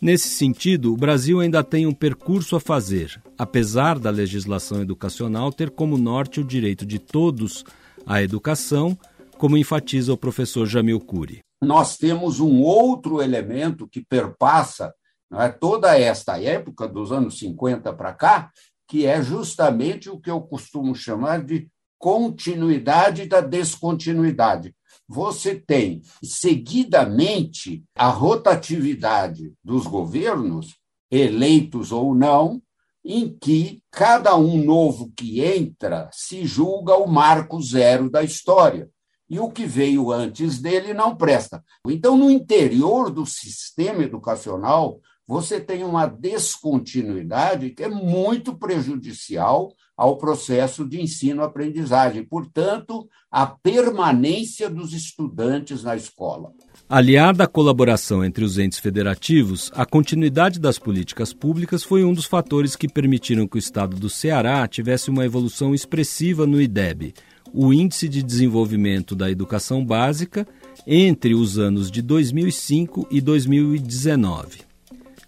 Nesse 0.01 0.29
sentido, 0.31 0.93
o 0.93 0.97
Brasil 0.97 1.39
ainda 1.39 1.63
tem 1.63 1.87
um 1.87 1.95
percurso 1.95 2.57
a 2.57 2.61
fazer, 2.61 3.23
apesar 3.39 3.99
da 4.01 4.11
legislação 4.11 4.83
educacional 4.83 5.53
ter 5.53 5.71
como 5.71 5.97
norte 5.97 6.41
o 6.41 6.45
direito 6.45 6.85
de 6.85 6.99
todos 6.99 7.65
à 8.05 8.21
educação, 8.21 8.99
como 9.39 9.57
enfatiza 9.57 10.13
o 10.13 10.17
professor 10.17 10.67
Jamil 10.67 10.99
Cury. 10.99 11.41
Nós 11.63 11.97
temos 11.97 12.41
um 12.41 12.61
outro 12.63 13.23
elemento 13.23 13.87
que 13.87 14.05
perpassa 14.05 14.93
é, 15.33 15.49
toda 15.49 15.97
esta 15.97 16.41
época, 16.43 16.89
dos 16.89 17.13
anos 17.13 17.39
50 17.39 17.93
para 17.93 18.13
cá, 18.13 18.51
que 18.89 19.07
é 19.07 19.23
justamente 19.23 20.11
o 20.11 20.19
que 20.19 20.31
eu 20.31 20.41
costumo 20.41 20.95
chamar 20.97 21.45
de 21.45 21.69
continuidade 21.97 23.27
da 23.27 23.41
descontinuidade 23.41 24.75
você 25.13 25.55
tem 25.55 26.01
seguidamente 26.25 27.85
a 27.95 28.09
rotatividade 28.09 29.53
dos 29.63 29.87
governos, 29.87 30.77
eleitos 31.11 31.93
ou 31.93 32.15
não, 32.15 32.63
em 33.05 33.37
que 33.37 33.83
cada 33.91 34.35
um 34.37 34.65
novo 34.65 35.13
que 35.15 35.43
entra 35.43 36.09
se 36.13 36.47
julga 36.47 36.97
o 36.97 37.07
marco 37.07 37.61
zero 37.61 38.09
da 38.09 38.23
história. 38.23 38.89
E 39.29 39.39
o 39.39 39.51
que 39.51 39.67
veio 39.67 40.11
antes 40.11 40.59
dele 40.59 40.95
não 40.95 41.15
presta. 41.15 41.63
Então, 41.87 42.17
no 42.17 42.31
interior 42.31 43.11
do 43.11 43.27
sistema 43.27 44.03
educacional, 44.03 44.99
você 45.27 45.61
tem 45.61 45.85
uma 45.85 46.07
descontinuidade 46.07 47.71
que 47.71 47.83
é 47.83 47.89
muito 47.89 48.57
prejudicial 48.57 49.75
ao 49.97 50.17
processo 50.17 50.89
de 50.89 51.01
ensino-aprendizagem, 51.01 52.25
portanto, 52.25 53.09
à 53.31 53.47
permanência 53.47 54.69
dos 54.69 54.93
estudantes 54.93 55.83
na 55.83 55.95
escola. 55.95 56.51
Aliada 56.89 57.45
à 57.45 57.47
colaboração 57.47 58.25
entre 58.25 58.45
os 58.45 58.59
entes 58.59 58.79
federativos, 58.79 59.71
a 59.75 59.87
continuidade 59.87 60.59
das 60.59 60.79
políticas 60.79 61.33
públicas 61.33 61.83
foi 61.83 62.05
um 62.05 62.13
dos 62.13 62.27
fatores 62.27 62.77
que 62.77 62.89
permitiram 62.89 63.47
que 63.47 63.57
o 63.57 63.59
estado 63.59 63.97
do 63.97 64.11
Ceará 64.11 64.67
tivesse 64.67 65.11
uma 65.11 65.25
evolução 65.25 65.75
expressiva 65.75 66.47
no 66.47 66.61
IDEB, 66.61 67.15
o 67.55 67.73
Índice 67.73 68.09
de 68.09 68.23
Desenvolvimento 68.23 69.15
da 69.15 69.31
Educação 69.31 69.85
Básica, 69.85 70.47
entre 70.87 71.35
os 71.35 71.59
anos 71.59 71.91
de 71.91 72.03
2005 72.03 73.09
e 73.11 73.21
2019. 73.21 74.61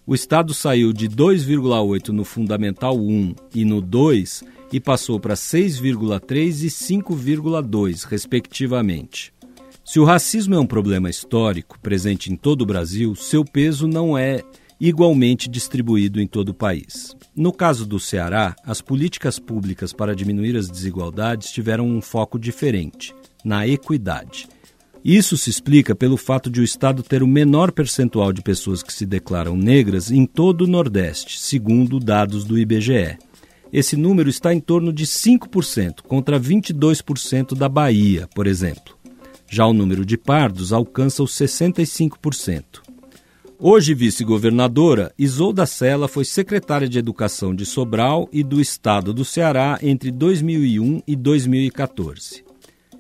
O 0.07 0.15
estado 0.15 0.53
saiu 0.53 0.93
de 0.93 1.09
2,8 1.09 2.09
no 2.09 2.25
Fundamental 2.25 2.95
1 2.99 3.35
e 3.55 3.65
no 3.65 3.81
2 3.81 4.45
e 4.75 4.81
passou 4.81 5.21
para 5.21 5.35
6,3 5.35 6.65
e 6.65 6.67
5,2, 6.67 8.09
respectivamente. 8.09 9.33
Se 9.85 10.01
o 10.01 10.05
racismo 10.05 10.57
é 10.57 10.59
um 10.59 10.67
problema 10.67 11.09
histórico, 11.09 11.79
presente 11.79 12.33
em 12.33 12.35
todo 12.35 12.63
o 12.63 12.67
Brasil, 12.67 13.15
seu 13.15 13.45
peso 13.45 13.87
não 13.87 14.19
é 14.19 14.43
igualmente 14.81 15.49
distribuído 15.49 16.21
em 16.21 16.27
todo 16.27 16.49
o 16.49 16.55
país. 16.55 17.15
No 17.37 17.53
caso 17.53 17.87
do 17.87 18.01
Ceará, 18.01 18.57
as 18.67 18.81
políticas 18.81 19.39
públicas 19.39 19.93
para 19.93 20.13
diminuir 20.13 20.57
as 20.57 20.69
desigualdades 20.69 21.53
tiveram 21.53 21.87
um 21.87 22.03
foco 22.03 22.37
diferente, 22.37 23.15
na 23.45 23.69
equidade. 23.69 24.49
Isso 25.05 25.37
se 25.37 25.51
explica 25.51 25.95
pelo 25.95 26.17
fato 26.17 26.51
de 26.51 26.61
o 26.61 26.65
Estado 26.65 27.01
ter 27.01 27.23
o 27.23 27.29
menor 27.29 27.71
percentual 27.71 28.33
de 28.33 28.43
pessoas 28.43 28.83
que 28.83 28.93
se 28.93 29.07
declaram 29.07 29.55
negras 29.55 30.11
em 30.11 30.27
todo 30.27 30.63
o 30.63 30.67
Nordeste, 30.67 31.39
segundo 31.39 32.01
dados 32.01 32.43
do 32.43 32.59
IBGE. 32.59 33.19
Esse 33.75 33.97
número 33.97 34.31
está 34.31 34.55
em 34.55 34.61
torno 34.61 34.93
de 34.93 35.05
5%, 35.05 36.03
contra 36.03 36.39
22% 36.39 37.57
da 37.57 37.69
Bahia, 37.69 38.29
por 38.33 38.47
exemplo. 38.47 38.97
Já 39.51 39.67
o 39.67 39.73
número 39.73 40.07
de 40.07 40.17
pardos 40.17 40.73
alcança 40.73 41.25
os 41.25 41.33
65%. 41.33 42.63
Hoje 43.59 43.93
vice-governadora, 43.93 45.13
Isolda 45.19 45.67
Sela 45.67 46.07
foi 46.07 46.25
secretária 46.25 46.89
de 46.89 47.01
Educação 47.01 47.53
de 47.53 47.67
Sobral 47.67 48.29
e 48.33 48.45
do 48.45 48.61
Estado 48.61 49.13
do 49.13 49.25
Ceará 49.25 49.77
entre 49.83 50.13
2001 50.13 51.03
e 51.05 51.17
2014. 51.17 52.44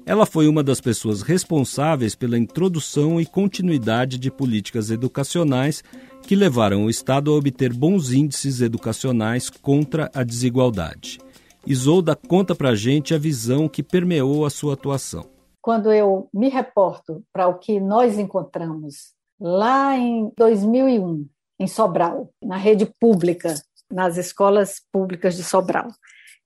Ela 0.06 0.26
foi 0.26 0.48
uma 0.48 0.62
das 0.62 0.80
pessoas 0.80 1.22
responsáveis 1.22 2.14
pela 2.14 2.38
introdução 2.38 3.20
e 3.20 3.26
continuidade 3.26 4.18
de 4.18 4.30
políticas 4.30 4.90
educacionais 4.90 5.82
que 6.22 6.36
levaram 6.36 6.84
o 6.84 6.90
Estado 6.90 7.32
a 7.32 7.34
obter 7.34 7.72
bons 7.72 8.12
índices 8.12 8.60
educacionais 8.60 9.48
contra 9.48 10.10
a 10.14 10.22
desigualdade. 10.22 11.18
Isolda 11.66 12.14
conta 12.14 12.54
para 12.54 12.70
a 12.70 12.74
gente 12.74 13.14
a 13.14 13.18
visão 13.18 13.68
que 13.68 13.82
permeou 13.82 14.44
a 14.44 14.50
sua 14.50 14.74
atuação 14.74 15.34
quando 15.64 15.90
eu 15.90 16.28
me 16.30 16.50
reporto 16.50 17.24
para 17.32 17.48
o 17.48 17.58
que 17.58 17.80
nós 17.80 18.18
encontramos 18.18 19.14
lá 19.40 19.96
em 19.96 20.30
2001, 20.36 21.26
em 21.58 21.66
Sobral, 21.66 22.28
na 22.42 22.58
rede 22.58 22.84
pública, 23.00 23.54
nas 23.90 24.18
escolas 24.18 24.82
públicas 24.92 25.34
de 25.34 25.42
Sobral. 25.42 25.88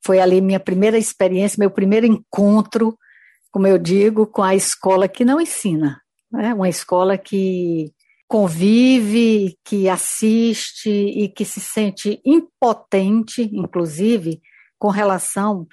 Foi 0.07 0.21
ali 0.21 0.41
minha 0.41 0.61
primeira 0.61 0.97
experiência, 0.97 1.59
meu 1.59 1.69
primeiro 1.69 2.07
encontro, 2.07 2.97
como 3.51 3.67
eu 3.67 3.79
digo, 3.79 4.27
com 4.27 4.43
a 4.43 4.55
escola 4.55 5.09
que 5.09 5.25
não 5.25 5.41
ensina, 5.41 6.01
né? 6.31 6.55
uma 6.55 6.69
escola 6.69 7.17
que 7.17 7.93
convive, 8.29 9.59
que 9.65 9.89
assiste 9.89 10.91
e 10.91 11.29
que 11.29 11.45
se 11.45 11.61
sente 11.61 12.21
impotente, 12.25 13.43
inclusive, 13.53 14.41
com 14.79 14.89
relação 14.89 15.67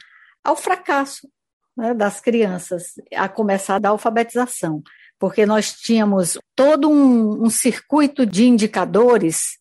ao 0.44 0.56
fracasso 0.56 1.28
né, 1.76 1.94
das 1.94 2.22
crianças, 2.22 2.94
a 3.14 3.28
começar 3.28 3.80
da 3.80 3.90
alfabetização, 3.90 4.82
porque 5.20 5.46
nós 5.46 5.74
tínhamos 5.74 6.38
todo 6.56 6.90
um, 6.90 7.46
um 7.46 7.50
circuito 7.50 8.26
de 8.26 8.46
indicadores 8.46 9.58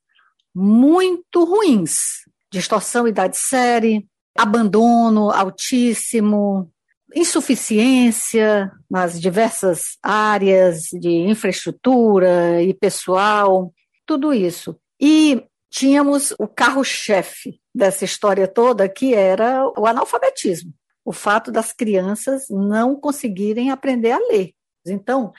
muito 0.54 1.44
ruins, 1.44 2.22
distorção 2.52 3.08
idade 3.08 3.36
série, 3.36 4.06
abandono 4.38 5.30
altíssimo, 5.30 6.70
insuficiência 7.14 8.70
nas 8.90 9.20
diversas 9.20 9.96
áreas 10.02 10.88
de 10.92 11.10
infraestrutura 11.10 12.62
e 12.62 12.74
pessoal, 12.74 13.72
tudo 14.06 14.32
isso. 14.32 14.76
E 15.00 15.44
tínhamos 15.70 16.32
o 16.38 16.46
carro-chefe 16.46 17.60
dessa 17.74 18.04
história 18.04 18.46
toda, 18.46 18.88
que 18.88 19.14
era 19.14 19.66
o 19.78 19.86
analfabetismo 19.86 20.72
o 21.04 21.12
fato 21.12 21.52
das 21.52 21.72
crianças 21.72 22.46
não 22.48 22.96
conseguirem 22.96 23.70
aprender 23.70 24.12
a 24.12 24.18
ler. 24.18 24.54
Então, 24.86 25.32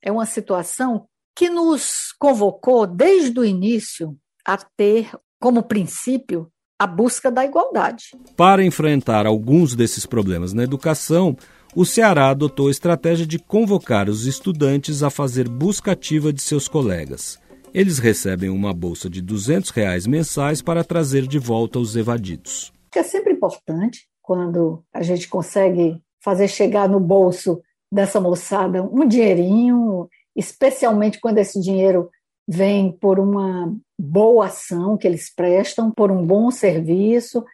é 0.00 0.12
uma 0.12 0.26
situação 0.26 1.08
que 1.34 1.50
nos 1.50 2.12
convocou 2.18 2.86
desde 2.86 3.38
o 3.38 3.44
início 3.44 4.16
a 4.46 4.56
ter 4.56 5.10
como 5.40 5.62
princípio 5.62 6.50
a 6.78 6.86
busca 6.86 7.30
da 7.30 7.44
igualdade. 7.44 8.16
Para 8.36 8.64
enfrentar 8.64 9.26
alguns 9.26 9.74
desses 9.74 10.06
problemas 10.06 10.52
na 10.52 10.62
educação, 10.62 11.36
o 11.74 11.84
Ceará 11.84 12.30
adotou 12.30 12.68
a 12.68 12.70
estratégia 12.70 13.26
de 13.26 13.38
convocar 13.38 14.08
os 14.08 14.26
estudantes 14.26 15.02
a 15.02 15.10
fazer 15.10 15.48
busca 15.48 15.92
ativa 15.92 16.32
de 16.32 16.40
seus 16.40 16.68
colegas. 16.68 17.38
Eles 17.74 17.98
recebem 17.98 18.48
uma 18.48 18.72
bolsa 18.72 19.10
de 19.10 19.20
200 19.20 19.70
reais 19.70 20.06
mensais 20.06 20.62
para 20.62 20.84
trazer 20.84 21.26
de 21.26 21.38
volta 21.38 21.78
os 21.78 21.96
evadidos. 21.96 22.72
É 22.94 23.02
sempre 23.02 23.32
importante 23.32 24.08
quando 24.22 24.82
a 24.92 25.02
gente 25.02 25.28
consegue 25.28 26.00
fazer 26.22 26.48
chegar 26.48 26.88
no 26.88 27.00
bolso 27.00 27.60
dessa 27.92 28.20
moçada 28.20 28.82
um 28.82 29.06
dinheirinho, 29.06 30.08
especialmente 30.34 31.20
quando 31.20 31.38
esse 31.38 31.60
dinheiro 31.60 32.10
vem 32.46 32.92
por 32.92 33.18
uma 33.18 33.74
boa 33.98 34.46
ação 34.46 34.96
que 34.96 35.06
eles 35.06 35.32
prestam, 35.34 35.90
por 35.90 36.10
um 36.10 36.24
bom 36.24 36.50
serviço. 36.50 37.44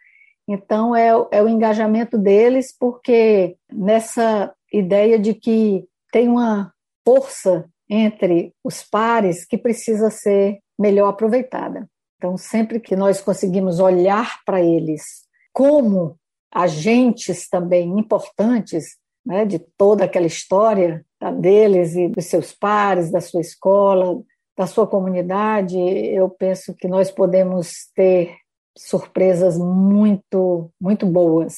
Então, 0.47 0.95
é, 0.95 1.09
é 1.31 1.41
o 1.41 1.49
engajamento 1.49 2.17
deles, 2.17 2.75
porque 2.77 3.57
nessa 3.71 4.53
ideia 4.71 5.17
de 5.17 5.33
que 5.33 5.85
tem 6.11 6.29
uma 6.29 6.71
força 7.03 7.65
entre 7.89 8.53
os 8.63 8.83
pares 8.83 9.45
que 9.45 9.57
precisa 9.57 10.09
ser 10.09 10.59
melhor 10.77 11.09
aproveitada. 11.09 11.87
Então, 12.17 12.37
sempre 12.37 12.79
que 12.79 12.95
nós 12.95 13.21
conseguimos 13.21 13.79
olhar 13.79 14.39
para 14.45 14.61
eles 14.61 15.25
como 15.53 16.17
agentes 16.53 17.47
também 17.49 17.99
importantes 17.99 18.97
né, 19.25 19.45
de 19.45 19.59
toda 19.59 20.05
aquela 20.05 20.25
história 20.25 21.05
tá, 21.19 21.31
deles 21.31 21.95
e 21.95 22.07
dos 22.07 22.25
seus 22.25 22.53
pares, 22.53 23.11
da 23.11 23.19
sua 23.19 23.41
escola, 23.41 24.21
da 24.57 24.65
sua 24.65 24.87
comunidade, 24.87 25.77
eu 25.77 26.29
penso 26.29 26.73
que 26.73 26.87
nós 26.87 27.11
podemos 27.11 27.89
ter 27.95 28.35
surpresas 28.77 29.57
muito, 29.57 30.71
muito 30.79 31.05
boas. 31.05 31.55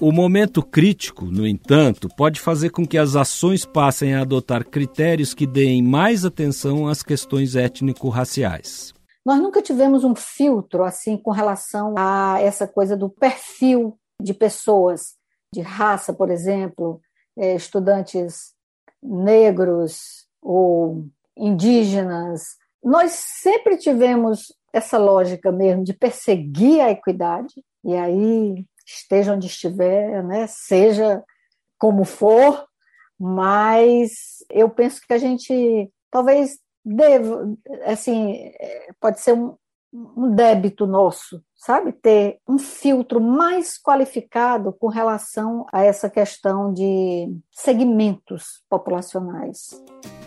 O 0.00 0.12
momento 0.12 0.62
crítico, 0.62 1.26
no 1.26 1.46
entanto, 1.46 2.08
pode 2.16 2.40
fazer 2.40 2.70
com 2.70 2.86
que 2.86 2.96
as 2.96 3.16
ações 3.16 3.66
passem 3.66 4.14
a 4.14 4.22
adotar 4.22 4.64
critérios 4.64 5.34
que 5.34 5.46
deem 5.46 5.82
mais 5.82 6.24
atenção 6.24 6.88
às 6.88 7.02
questões 7.02 7.54
étnico-raciais. 7.54 8.94
Nós 9.24 9.38
nunca 9.38 9.60
tivemos 9.60 10.02
um 10.02 10.14
filtro 10.14 10.82
assim 10.84 11.18
com 11.18 11.30
relação 11.30 11.94
a 11.98 12.38
essa 12.40 12.66
coisa 12.66 12.96
do 12.96 13.10
perfil 13.10 13.98
de 14.20 14.32
pessoas 14.32 15.14
de 15.52 15.60
raça, 15.60 16.14
por 16.14 16.30
exemplo, 16.30 17.00
é, 17.36 17.54
estudantes 17.54 18.54
negros 19.02 20.26
ou 20.40 21.04
indígenas. 21.36 22.42
Nós 22.82 23.12
sempre 23.12 23.76
tivemos 23.76 24.52
essa 24.72 24.98
lógica 24.98 25.50
mesmo 25.50 25.84
de 25.84 25.92
perseguir 25.92 26.80
a 26.80 26.90
equidade, 26.90 27.54
e 27.84 27.94
aí, 27.94 28.64
esteja 28.86 29.32
onde 29.32 29.46
estiver, 29.46 30.22
né, 30.22 30.46
seja 30.46 31.22
como 31.78 32.04
for, 32.04 32.66
mas 33.18 34.44
eu 34.50 34.68
penso 34.68 35.00
que 35.06 35.12
a 35.12 35.18
gente 35.18 35.90
talvez 36.10 36.58
deva, 36.84 37.54
assim, 37.84 38.52
é, 38.58 38.88
pode 39.00 39.20
ser 39.20 39.32
um, 39.34 39.56
um 39.92 40.34
débito 40.34 40.86
nosso, 40.86 41.42
sabe? 41.60 41.92
Ter 41.92 42.38
um 42.48 42.58
filtro 42.58 43.20
mais 43.20 43.78
qualificado 43.78 44.72
com 44.72 44.88
relação 44.88 45.66
a 45.70 45.84
essa 45.84 46.08
questão 46.08 46.72
de 46.72 47.28
segmentos 47.52 48.62
populacionais. 48.68 49.70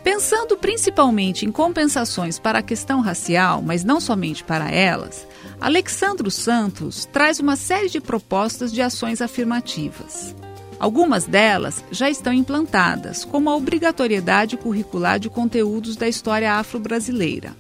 Pensando 0.04 0.56
principalmente 0.58 1.46
em 1.46 1.52
compensações 1.52 2.38
para 2.38 2.60
a 2.60 2.64
questão 2.64 3.02
racial, 3.02 3.62
mas 3.62 3.84
não 3.84 4.00
somente 4.00 4.44
para 4.44 4.70
elas, 4.70 5.28
Alexandro 5.60 6.30
Santos 6.30 7.06
traz 7.06 7.40
uma 7.40 7.56
série 7.56 7.90
de 7.90 8.00
propostas 8.00 8.72
de 8.72 8.82
ações 8.82 9.22
afirmativas. 9.22 10.36
Algumas 10.80 11.26
delas 11.26 11.84
já 11.90 12.10
estão 12.10 12.34
implantadas, 12.34 13.24
como 13.24 13.50
a 13.50 13.56
obrigatoriedade 13.56 14.58
curricular 14.58 15.18
de 15.18 15.30
conteúdos 15.30 15.96
da 15.96 16.08
história 16.08 16.54
afro-brasileira. 16.54 17.56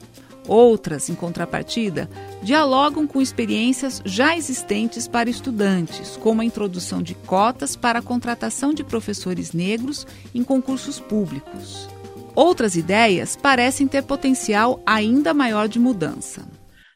Outras, 0.47 1.10
em 1.10 1.15
contrapartida, 1.15 2.10
dialogam 2.41 3.08
com 3.08 3.21
experiências 3.21 4.01
já 4.03 4.36
existentes 4.36 5.08
para 5.08 5.29
estudantes, 5.29 6.17
como 6.17 6.41
a 6.41 6.45
introdução 6.45 7.01
de 7.01 7.15
cotas 7.15 7.75
para 7.75 7.99
a 7.99 8.01
contratação 8.01 8.73
de 8.73 8.84
professores 8.84 9.53
negros 9.53 10.06
em 10.36 10.43
concursos 10.43 10.99
públicos. 10.99 11.88
Outras 12.36 12.75
ideias 12.75 13.36
parecem 13.36 13.88
ter 13.88 14.03
potencial 14.03 14.82
ainda 14.86 15.34
maior 15.34 15.67
de 15.67 15.79
mudança. 15.79 16.41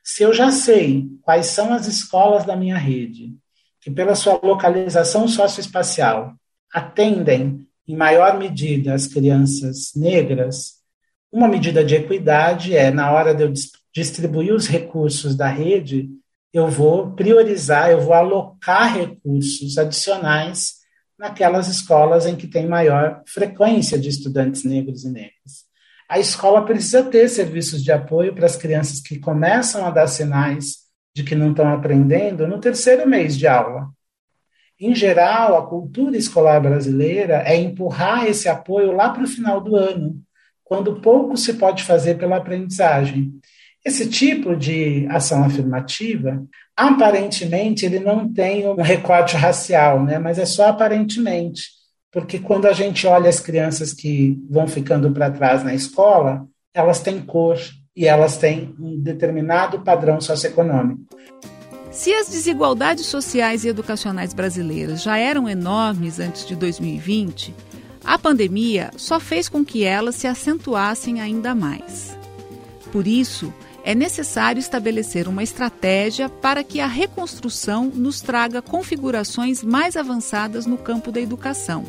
Se 0.03 0.23
eu 0.23 0.33
já 0.33 0.51
sei 0.51 1.05
quais 1.21 1.47
são 1.47 1.73
as 1.73 1.87
escolas 1.87 2.45
da 2.45 2.55
minha 2.55 2.77
rede, 2.77 3.35
que 3.81 3.91
pela 3.91 4.15
sua 4.15 4.39
localização 4.41 5.27
socioespacial 5.27 6.33
atendem 6.73 7.65
em 7.87 7.95
maior 7.95 8.37
medida 8.37 8.93
as 8.93 9.07
crianças 9.07 9.91
negras, 9.95 10.76
uma 11.31 11.47
medida 11.47 11.83
de 11.83 11.95
equidade 11.95 12.75
é, 12.75 12.91
na 12.91 13.11
hora 13.11 13.33
de 13.33 13.43
eu 13.43 13.53
distribuir 13.93 14.53
os 14.53 14.67
recursos 14.67 15.35
da 15.35 15.47
rede, 15.47 16.09
eu 16.53 16.67
vou 16.67 17.11
priorizar, 17.11 17.91
eu 17.91 17.99
vou 17.99 18.13
alocar 18.13 18.95
recursos 18.95 19.77
adicionais 19.77 20.77
naquelas 21.17 21.67
escolas 21.67 22.25
em 22.25 22.35
que 22.35 22.47
tem 22.47 22.67
maior 22.67 23.23
frequência 23.27 23.97
de 23.97 24.09
estudantes 24.09 24.63
negros 24.63 25.03
e 25.03 25.09
negras. 25.09 25.67
A 26.09 26.19
escola 26.19 26.63
precisa 26.63 27.03
ter 27.03 27.27
serviços 27.27 27.83
de 27.83 27.91
apoio 27.91 28.33
para 28.33 28.45
as 28.45 28.55
crianças 28.55 29.01
que 29.01 29.19
começam 29.19 29.85
a 29.85 29.89
dar 29.89 30.07
sinais 30.07 30.87
de 31.13 31.23
que 31.23 31.35
não 31.35 31.51
estão 31.51 31.67
aprendendo 31.67 32.47
no 32.47 32.59
terceiro 32.59 33.07
mês 33.07 33.35
de 33.35 33.47
aula. 33.47 33.89
Em 34.79 34.93
geral, 34.93 35.57
a 35.57 35.67
cultura 35.67 36.15
escolar 36.15 36.61
brasileira 36.61 37.41
é 37.45 37.55
empurrar 37.55 38.25
esse 38.25 38.47
apoio 38.47 38.91
lá 38.91 39.09
para 39.09 39.23
o 39.23 39.27
final 39.27 39.59
do 39.59 39.75
ano, 39.75 40.21
quando 40.67 40.99
pouco 40.99 41.37
se 41.37 41.53
pode 41.53 41.83
fazer 41.83 42.15
pela 42.15 42.37
aprendizagem. 42.37 43.31
Esse 43.85 44.09
tipo 44.09 44.55
de 44.55 45.07
ação 45.09 45.43
afirmativa, 45.43 46.43
aparentemente, 46.75 47.85
ele 47.85 47.99
não 47.99 48.31
tem 48.31 48.67
um 48.67 48.75
recorte 48.75 49.35
racial, 49.35 50.03
né? 50.03 50.19
mas 50.19 50.37
é 50.37 50.45
só 50.45 50.67
aparentemente, 50.67 51.63
porque 52.11 52.37
quando 52.37 52.65
a 52.65 52.73
gente 52.73 53.07
olha 53.07 53.29
as 53.29 53.39
crianças 53.39 53.93
que 53.93 54.37
vão 54.49 54.67
ficando 54.67 55.11
para 55.11 55.31
trás 55.31 55.63
na 55.63 55.73
escola, 55.73 56.45
elas 56.73 56.99
têm 56.99 57.21
cor 57.21 57.57
e 57.95 58.05
elas 58.05 58.37
têm 58.37 58.75
um 58.77 58.99
determinado 58.99 59.79
padrão 59.79 60.19
socioeconômico. 60.19 61.07
Se 61.91 62.13
as 62.13 62.27
desigualdades 62.27 63.05
sociais 63.05 63.63
e 63.63 63.69
educacionais 63.69 64.33
brasileiras 64.33 65.01
já 65.01 65.17
eram 65.17 65.47
enormes 65.47 66.19
antes 66.19 66.45
de 66.45 66.55
2020, 66.55 67.55
a 68.07 68.17
pandemia 68.17 68.89
só 68.95 69.19
fez 69.19 69.49
com 69.49 69.65
que 69.65 69.83
elas 69.83 70.15
se 70.15 70.27
acentuassem 70.27 71.19
ainda 71.19 71.53
mais. 71.53 72.17
Por 72.89 73.05
isso, 73.05 73.53
é 73.83 73.93
necessário 73.93 74.61
estabelecer 74.61 75.27
uma 75.27 75.43
estratégia 75.43 76.29
para 76.29 76.63
que 76.63 76.79
a 76.79 76.87
reconstrução 76.87 77.91
nos 77.93 78.21
traga 78.21 78.61
configurações 78.61 79.61
mais 79.61 79.97
avançadas 79.97 80.65
no 80.65 80.77
campo 80.77 81.11
da 81.11 81.19
educação, 81.19 81.83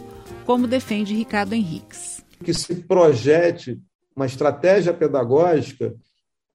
como 0.45 0.67
defende 0.67 1.15
Ricardo 1.15 1.53
Henriques. 1.53 2.21
Que 2.43 2.53
se 2.53 2.75
projete 2.75 3.81
uma 4.17 4.27
estratégia 4.27 4.93
pedagógica, 4.93 5.95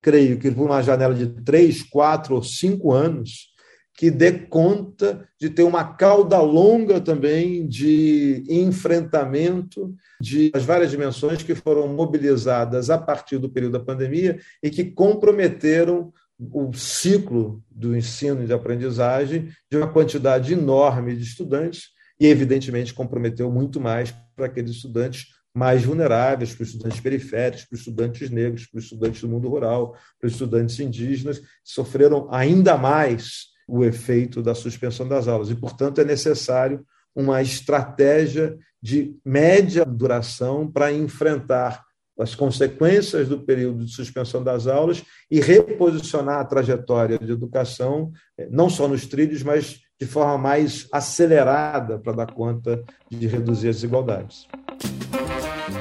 creio 0.02 0.38
que 0.40 0.52
por 0.52 0.66
uma 0.66 0.82
janela 0.82 1.16
de 1.16 1.28
três, 1.28 1.82
quatro 1.82 2.36
ou 2.36 2.44
cinco 2.44 2.92
anos, 2.92 3.53
que 3.96 4.10
dê 4.10 4.32
conta 4.32 5.28
de 5.40 5.50
ter 5.50 5.64
uma 5.64 5.84
cauda 5.84 6.42
longa 6.42 7.00
também 7.00 7.68
de 7.68 8.44
enfrentamento 8.50 9.94
de 10.20 10.52
as 10.54 10.64
várias 10.64 10.90
dimensões 10.90 11.44
que 11.44 11.54
foram 11.54 11.88
mobilizadas 11.88 12.90
a 12.90 12.98
partir 12.98 13.38
do 13.38 13.50
período 13.50 13.74
da 13.74 13.80
pandemia 13.80 14.40
e 14.64 14.70
que 14.70 14.84
comprometeram 14.84 16.12
o 16.40 16.74
ciclo 16.74 17.64
do 17.70 17.96
ensino 17.96 18.44
e 18.44 18.48
de 18.48 18.54
aprendizagem 18.54 19.50
de 19.70 19.78
uma 19.78 19.88
quantidade 19.88 20.54
enorme 20.54 21.16
de 21.16 21.24
estudantes 21.24 21.90
e, 22.20 22.26
evidentemente, 22.26 22.94
comprometeu 22.94 23.52
muito 23.52 23.80
mais 23.80 24.14
para 24.36 24.48
aqueles 24.48 24.72
estudantes 24.72 25.28
mais 25.56 25.84
vulneráveis, 25.84 26.56
para 26.56 26.64
os 26.64 26.70
estudantes 26.70 27.00
periféricos, 27.00 27.66
para 27.66 27.76
os 27.76 27.80
estudantes 27.82 28.30
negros, 28.32 28.66
para 28.66 28.80
os 28.80 28.86
estudantes 28.86 29.22
do 29.22 29.28
mundo 29.28 29.48
rural, 29.48 29.96
para 30.20 30.28
os 30.28 30.34
estudantes 30.34 30.80
indígenas, 30.80 31.38
que 31.38 31.46
sofreram 31.64 32.28
ainda 32.32 32.76
mais 32.76 33.53
o 33.74 33.84
efeito 33.84 34.44
da 34.44 34.54
suspensão 34.54 35.08
das 35.08 35.28
aulas. 35.28 35.50
E, 35.50 35.56
portanto, 35.56 36.00
é 36.00 36.04
necessário 36.04 36.86
uma 37.16 37.42
estratégia 37.42 38.56
de 38.80 39.16
média 39.26 39.84
duração 39.84 40.70
para 40.70 40.92
enfrentar 40.92 41.84
as 42.20 42.36
consequências 42.36 43.28
do 43.28 43.40
período 43.40 43.84
de 43.84 43.92
suspensão 43.92 44.44
das 44.44 44.68
aulas 44.68 45.04
e 45.32 45.40
reposicionar 45.40 46.40
a 46.40 46.46
trajetória 46.46 47.18
de 47.18 47.32
educação, 47.32 48.12
eh, 48.38 48.48
não 48.52 48.70
só 48.70 48.88
nos 48.88 49.08
trilhos, 49.08 49.42
mas 49.42 49.80
de 50.00 50.06
forma 50.06 50.38
mais 50.38 50.88
acelerada 50.92 51.98
para 51.98 52.14
dar 52.14 52.32
conta 52.32 52.84
de 53.10 53.26
reduzir 53.26 53.70
as 53.70 53.78
desigualdades. 53.78 54.48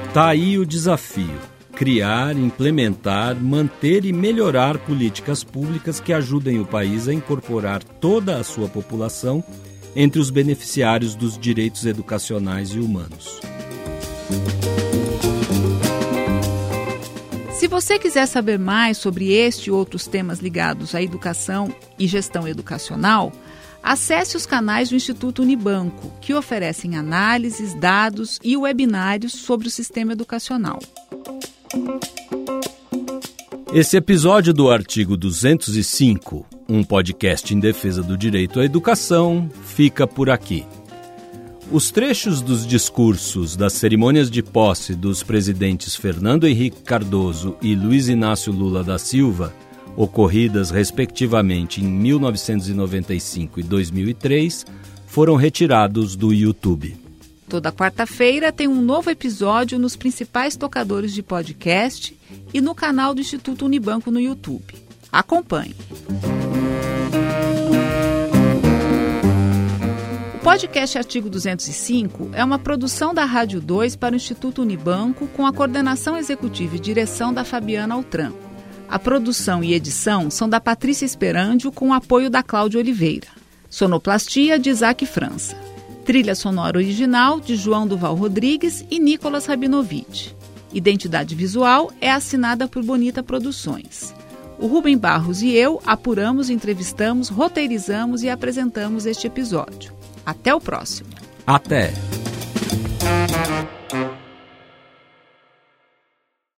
Está 0.07 0.29
aí 0.29 0.57
o 0.57 0.65
desafio: 0.65 1.39
criar, 1.83 2.37
implementar, 2.37 3.35
manter 3.35 4.05
e 4.05 4.13
melhorar 4.13 4.77
políticas 4.77 5.43
públicas 5.43 5.99
que 5.99 6.13
ajudem 6.13 6.57
o 6.57 6.65
país 6.65 7.09
a 7.09 7.13
incorporar 7.13 7.83
toda 7.83 8.37
a 8.37 8.43
sua 8.45 8.69
população 8.69 9.43
entre 9.93 10.17
os 10.17 10.29
beneficiários 10.29 11.13
dos 11.13 11.37
direitos 11.37 11.85
educacionais 11.85 12.69
e 12.69 12.79
humanos. 12.79 13.41
Se 17.51 17.67
você 17.67 17.99
quiser 17.99 18.27
saber 18.27 18.57
mais 18.57 18.97
sobre 18.97 19.33
este 19.33 19.67
e 19.67 19.71
outros 19.71 20.07
temas 20.07 20.39
ligados 20.39 20.95
à 20.95 21.01
educação 21.01 21.67
e 21.99 22.07
gestão 22.07 22.47
educacional, 22.47 23.33
Acesse 23.85 24.37
os 24.37 24.45
canais 24.45 24.87
do 24.87 24.95
Instituto 24.95 25.41
Unibanco, 25.41 26.09
que 26.21 26.33
oferecem 26.33 26.95
análises, 26.95 27.73
dados 27.73 28.39
e 28.41 28.55
webinários 28.55 29.33
sobre 29.33 29.67
o 29.67 29.69
sistema 29.69 30.13
educacional. 30.13 30.79
Esse 33.73 33.97
episódio 33.97 34.53
do 34.53 34.69
artigo 34.69 35.17
205, 35.17 36.45
um 36.69 36.83
podcast 36.83 37.53
em 37.53 37.59
defesa 37.59 38.03
do 38.03 38.17
direito 38.17 38.59
à 38.59 38.65
educação, 38.65 39.49
fica 39.63 40.05
por 40.05 40.29
aqui. 40.29 40.65
Os 41.71 41.91
trechos 41.91 42.41
dos 42.41 42.67
discursos 42.67 43.55
das 43.55 43.73
cerimônias 43.73 44.29
de 44.29 44.43
posse 44.43 44.93
dos 44.93 45.23
presidentes 45.23 45.95
Fernando 45.95 46.47
Henrique 46.47 46.83
Cardoso 46.83 47.55
e 47.61 47.73
Luiz 47.73 48.09
Inácio 48.09 48.53
Lula 48.53 48.83
da 48.83 48.99
Silva 48.99 49.53
ocorridas 49.95 50.71
respectivamente 50.71 51.81
em 51.81 51.87
1995 51.87 53.59
e 53.59 53.63
2003, 53.63 54.65
foram 55.07 55.35
retirados 55.35 56.15
do 56.15 56.33
YouTube. 56.33 57.02
Toda 57.53 57.71
quarta-feira 57.71 58.51
tem 58.51 58.67
um 58.67 58.81
novo 58.81 59.11
episódio 59.11 59.77
nos 59.77 59.95
principais 59.95 60.55
tocadores 60.55 61.13
de 61.13 61.21
podcast 61.21 62.19
e 62.51 62.59
no 62.59 62.73
canal 62.73 63.13
do 63.13 63.21
Instituto 63.21 63.65
Unibanco 63.65 64.09
no 64.09 64.19
YouTube. 64.19 64.73
Acompanhe. 65.11 65.75
O 70.33 70.39
podcast 70.39 70.97
Artigo 70.97 71.29
205 71.29 72.31
é 72.33 72.43
uma 72.43 72.57
produção 72.57 73.13
da 73.13 73.23
Rádio 73.23 73.61
2 73.61 73.97
para 73.97 74.13
o 74.13 74.15
Instituto 74.15 74.63
Unibanco 74.63 75.27
com 75.27 75.45
a 75.45 75.53
coordenação 75.53 76.17
executiva 76.17 76.77
e 76.77 76.79
direção 76.79 77.31
da 77.31 77.45
Fabiana 77.45 77.93
Altran. 77.93 78.33
A 78.89 78.97
produção 78.97 79.63
e 79.63 79.75
edição 79.75 80.31
são 80.31 80.49
da 80.49 80.59
Patrícia 80.59 81.05
Esperandio 81.05 81.71
com 81.71 81.89
o 81.89 81.93
apoio 81.93 82.31
da 82.31 82.41
Cláudia 82.41 82.79
Oliveira. 82.79 83.27
Sonoplastia 83.69 84.57
de 84.57 84.71
Isaac 84.71 85.05
França. 85.05 85.55
Trilha 86.05 86.35
sonora 86.35 86.77
original 86.77 87.39
de 87.39 87.55
João 87.55 87.87
Duval 87.87 88.15
Rodrigues 88.15 88.85
e 88.91 88.99
Nicolas 88.99 89.45
Rabinovitch. 89.45 90.31
Identidade 90.73 91.33
visual 91.33 91.91
é 92.01 92.11
assinada 92.11 92.67
por 92.67 92.83
Bonita 92.83 93.23
Produções. 93.23 94.13
O 94.59 94.67
Rubem 94.67 94.97
Barros 94.97 95.41
e 95.41 95.51
eu 95.51 95.81
apuramos, 95.85 96.49
entrevistamos, 96.49 97.29
roteirizamos 97.29 98.21
e 98.21 98.29
apresentamos 98.29 99.05
este 99.05 99.27
episódio. 99.27 99.93
Até 100.25 100.53
o 100.53 100.59
próximo. 100.59 101.09
Até. 101.47 101.93